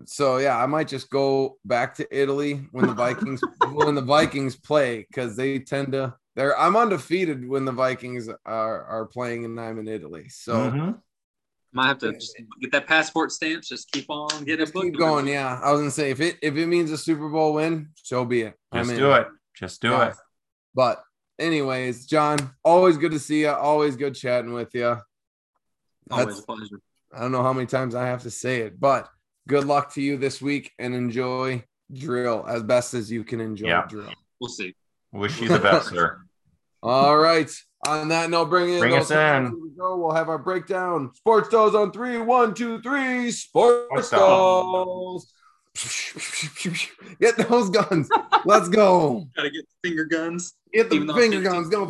so 0.05 0.39
yeah, 0.39 0.63
I 0.63 0.67
might 0.67 0.89
just 0.89 1.11
go 1.11 1.57
back 1.65 1.95
to 1.97 2.09
Italy 2.17 2.67
when 2.73 2.87
the 2.87 2.93
Vikings 2.93 3.41
when 3.73 3.95
the 3.95 4.03
Vikings 4.03 4.57
play 4.57 5.07
because 5.09 5.37
they 5.37 5.59
tend 5.59 5.93
to. 5.93 6.15
They're 6.35 6.59
I'm 6.59 6.77
undefeated 6.77 7.49
when 7.49 7.65
the 7.65 7.73
Vikings 7.73 8.29
are 8.29 8.85
are 8.85 9.07
playing 9.07 9.47
and 9.47 9.59
I'm 9.59 9.79
in 9.79 9.89
Italy. 9.89 10.29
So 10.29 10.55
mm-hmm. 10.55 10.91
Might 11.77 11.89
have 11.89 11.99
to 11.99 12.15
get 12.59 12.73
that 12.73 12.87
passport 12.87 13.31
stamps. 13.31 13.69
Just 13.69 13.93
keep 13.93 14.07
on 14.09 14.45
getting 14.45 14.65
keep 14.65 14.97
going. 14.97 15.29
Yeah, 15.29 15.61
I 15.63 15.73
was 15.73 15.83
gonna 15.83 15.91
say 15.91 16.11
if 16.11 16.21
it 16.21 16.39
if 16.41 16.57
it 16.57 16.65
means 16.65 16.91
a 16.91 16.97
Super 16.97 17.29
Bowl 17.29 17.53
win, 17.53 17.91
so 18.03 18.25
be 18.25 18.41
it. 18.41 18.55
Just 18.73 18.97
do 18.97 19.13
it. 19.13 19.27
Just 19.55 19.83
do 19.83 19.91
yeah. 19.91 20.09
it. 20.09 20.15
But 20.75 21.03
anyways, 21.39 22.07
John, 22.07 22.39
always 22.65 22.97
good 22.97 23.13
to 23.13 23.19
see 23.19 23.43
you. 23.43 23.51
Always 23.51 23.95
good 23.95 24.15
chatting 24.15 24.55
with 24.55 24.75
you. 24.75 24.97
Always 26.11 26.39
a 26.39 26.43
pleasure. 26.45 26.81
I 27.13 27.21
don't 27.21 27.33
know 27.33 27.43
how 27.43 27.53
many 27.53 27.67
times 27.67 27.95
I 27.95 28.07
have 28.07 28.23
to 28.23 28.31
say 28.31 28.63
it, 28.63 28.81
but 28.81 29.11
good 29.47 29.65
luck 29.65 29.93
to 29.97 30.01
you 30.01 30.17
this 30.17 30.41
week 30.41 30.73
and 30.79 30.95
enjoy 30.95 31.63
drill 31.93 32.47
as 32.49 32.63
best 32.63 32.95
as 32.95 33.13
you 33.13 33.23
can 33.23 33.43
enjoy 33.43 33.69
yeah. 33.69 33.85
drill. 33.87 34.15
We'll 34.41 34.49
see. 34.49 34.75
Wish 35.13 35.43
you 35.43 35.49
the 35.49 35.59
best, 35.59 35.89
sir. 35.91 36.23
All 36.83 37.17
right. 37.17 37.51
On 37.87 38.09
that 38.09 38.31
note, 38.31 38.47
bring 38.47 38.71
in 38.71 38.81
Bring 38.81 38.95
us 38.95 39.11
in. 39.11 39.61
We 39.63 39.71
go. 39.71 39.97
We'll 39.97 40.15
have 40.15 40.29
our 40.29 40.39
breakdown. 40.39 41.13
Sports 41.15 41.49
Dolls 41.51 41.75
on 41.75 41.93
three. 41.93 42.19
One, 42.19 42.55
two, 42.55 42.81
three. 42.81 43.31
Sports 43.31 44.09
Sports 44.09 44.11
Dolls. 44.11 45.33
Get 47.21 47.37
those 47.37 47.71
guns. 47.71 48.09
Let's 48.45 48.69
go. 48.69 49.29
Gotta 49.37 49.51
get 49.51 49.67
finger 49.85 50.05
guns. 50.05 50.55
Get 50.73 50.89
the 50.89 50.97
Even 50.97 51.15
finger 51.15 51.43
guns. 51.43 51.69
Go. 51.69 51.85